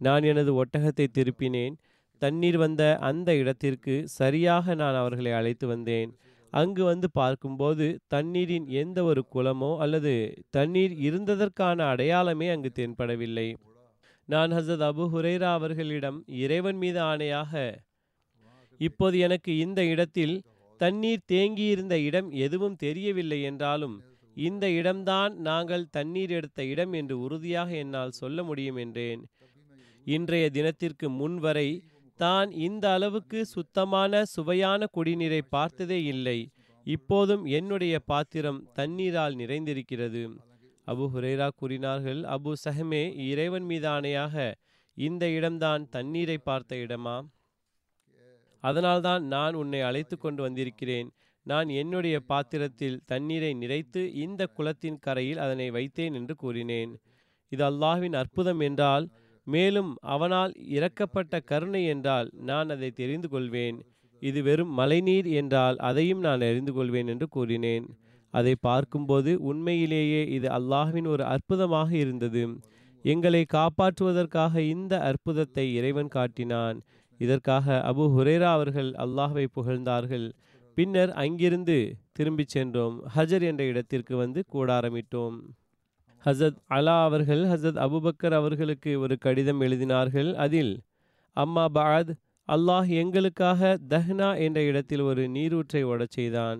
[0.00, 1.74] நான் எனது ஒட்டகத்தை திருப்பினேன்.
[2.22, 6.10] தண்ணீர் வந்த அந்த இடத்திற்கு சரியாக நான் அவர்களை அழைத்து வந்தேன்.
[6.52, 10.12] அங்கு வந்து பார்க்கும்போது தண்ணீரின் எந்த ஒரு குளமோ அல்லது
[10.50, 13.48] தண்ணீர் இருந்ததற்கான அடையாளமே அங்கு தென்படவில்லை.
[14.28, 17.52] நான் ஹசரத் அபு ஹுரைரா அவர்களிடம் இறைவன் மீது ஆணையாக
[18.80, 20.34] இப்போது எனக்கு இந்த இடத்தில்
[20.80, 23.96] தண்ணீர் தேங்கியிருந்த இடம் எதுவும் தெரியவில்லை என்றாலும்
[24.36, 29.22] இந்த இடம்தான் நாங்கள் தண்ணீர் எடுத்த இடம் என்று உறுதியாக என்னால் சொல்ல முடியும் என்றேன்.
[30.06, 31.68] இன்றைய தினத்திற்கு முன்வரை
[32.20, 36.38] தான் இந்த அளவுக்கு சுத்தமான சுவையான குடிநீரை பார்த்ததே இல்லை.
[36.86, 40.22] இப்போதும் என்னுடைய பாத்திரம் தண்ணீரால் நிறைந்திருக்கிறது.
[40.86, 44.52] அபு ஹுரேரா கூறினார்கள் அபு சஹமே இறைவன் மீது ஆணையாக
[44.96, 47.16] இந்த இடம்தான் தண்ணீரை பார்த்த இடமா?
[48.64, 51.08] அதனால்தான் நான் உன்னை அழைத்து கொண்டு வந்திருக்கிறேன்.
[51.46, 56.92] நான் என்னுடைய பாத்திரத்தில் தண்ணீரை நிறைத்து இந்த குளத்தின் கரையில் அதனை வைத்தேன் என்று கூறினேன்.
[57.52, 59.04] இது அல்லாஹ்வின் அற்புதம் என்றால்
[59.46, 63.78] மேலும் அவனால் இறக்கப்பட்ட கருணை என்றால் நான் அதை தெரிந்து கொள்வேன்.
[64.22, 67.86] இது வெறும் மழைநீர் என்றால் அதையும் நான் அறிந்து கொள்வேன் என்று கூறினேன்.
[68.34, 72.42] அதை பார்க்கும்போது உண்மையிலேயே இது அல்லாஹ்வின் ஒரு அற்புதமாக இருந்தது.
[73.04, 76.78] எங்களை காப்பாற்றுவதற்காக இந்த அற்புதத்தை இறைவன் காட்டினான்.
[77.20, 80.26] இதற்காக அபு ஹுரேரா அவர்கள் அல்லாஹ்வை புகழ்ந்தார்கள்.
[80.76, 81.76] பின்னர் அங்கிருந்து
[82.12, 82.96] திரும்பிச் சென்றோம்.
[83.16, 85.36] ஹஜர் என்ற இடத்திற்கு வந்து கூடாரமிட்டோம்.
[86.24, 90.30] ஹசத் அலா அவர்கள் ஹசத் அபுபக்கர் அவர்களுக்கு ஒரு கடிதம் எழுதினார்கள்.
[90.34, 90.72] அதில்
[91.36, 92.10] அம்மா பாத்
[92.48, 96.58] அல்லாஹ் எங்களுக்காக தஹ்னா என்ற இடத்தில் ஒரு நீரூற்றை ஓடச் செய்தான்.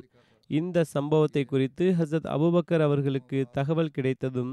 [0.51, 4.53] இந்த சம்பவத்தை குறித்து ஹசத் அபுபக்கர் அவர்களுக்கு தகவல் கிடைத்ததும்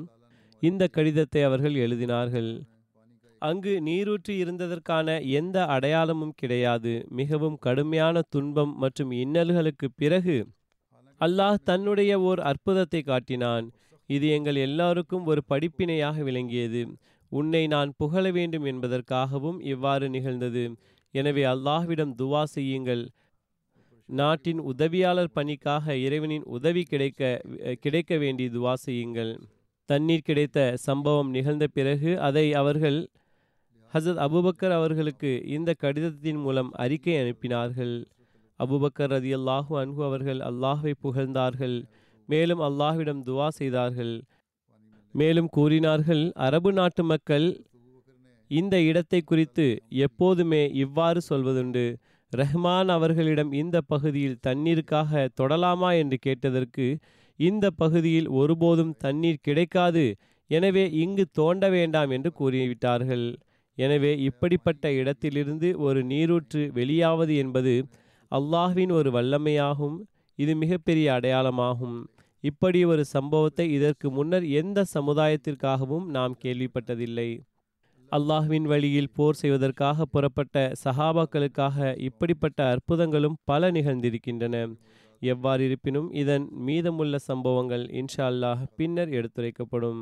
[0.59, 2.51] இந்த கடிதத்தை அவர்கள் எழுதினார்கள்.
[3.41, 5.07] அங்கு நீரூற்றி இருந்ததற்கான
[5.39, 6.93] எந்த அடையாளமும் கிடையாது.
[7.09, 10.37] மிகவும் கடுமையான துன்பம் மற்றும் இன்னல்களுக்கு பிறகு
[11.21, 13.65] அல்லாஹ் தன்னுடைய ஓர் அற்புதத்தை காட்டினான்.
[14.09, 16.81] இது எங்கள் எல்லாருக்கும் ஒரு படிப்பினையாக விளங்கியது.
[17.31, 20.63] உன்னை நான் புகழ வேண்டும் என்பதற்காகவும் இவ்வாறு நிகழ்ந்தது.
[21.13, 23.03] எனவே அல்லாஹ்விடம் துவா செய்யுங்கள்.
[24.09, 27.21] நாட்டின் உதவியாளர் பணிக்காக இறைவனின் உதவி கிடைக்க
[27.85, 29.31] கிடைக்க வேண்டி துவா செய்யுங்கள்.
[29.89, 32.99] தண்ணீர் கிடைத்த சம்பவம் நிகழ்ந்த பிறகு அதை அவர்கள்
[33.93, 37.95] ஹசத் அபுபக்கர் அவர்களுக்கு இந்த கடிதத்தின் மூலம் அறிக்கை அனுப்பினார்கள்.
[38.59, 41.77] அபுபக்கர் ரதி அல்லாஹூ அன்ஹு அவர்கள் அல்லாஹுவை புகழ்ந்தார்கள்.
[42.29, 44.15] மேலும் அல்லாஹ்விடம் துவா செய்தார்கள்.
[45.13, 47.47] மேலும் கூறினார்கள் அரபு நாட்டு மக்கள்
[48.51, 49.65] இந்த இடத்தை குறித்து
[50.05, 51.85] எப்போதுமே இவ்வாறு சொல்வதுண்டு.
[52.31, 55.89] ரஹ்மான் அவர்களிடம் இந்த பகுதியில் தண்ணீருக்காக தொடலாமா?
[56.01, 56.85] என்று கேட்டதற்கு
[57.39, 60.05] இந்த பகுதியில் ஒருபோதும் தண்ணீர் கிடைக்காது.
[60.49, 63.25] எனவே இங்கு தோண்ட வேண்டாம் என்று கூறிவிட்டார்கள்.
[63.77, 67.73] எனவே இப்படிப்பட்ட இடத்திலிருந்து ஒரு நீரூற்று வெளியாவது என்பது
[68.31, 69.97] அல்லாஹ்வின் ஒரு வல்லமையாகும்.
[70.39, 71.97] இது மிகப்பெரிய அடையாளமாகும்.
[72.43, 77.29] இப்படி ஒரு சம்பவத்தை இதற்கு முன்னர் எந்த சமுதாயத்திற்காகவும் நாம் கேள்விப்பட்டதில்லை.
[78.11, 84.55] அல்லாஹ்வின் வழியில் போர் செய்வதற்காக புறப்பட்ட சஹாபாக்களுக்காக இப்படிப்பட்ட அற்புதங்களும் பல நிகழ்ந்திருக்கின்றன.
[85.21, 90.01] எவ்வாறு இருப்பினும் இதன் மீதமுள்ள சம்பவங்கள் இன்ஷா அல்லாஹ் பின்னர் எடுத்துரைக்கப்படும்.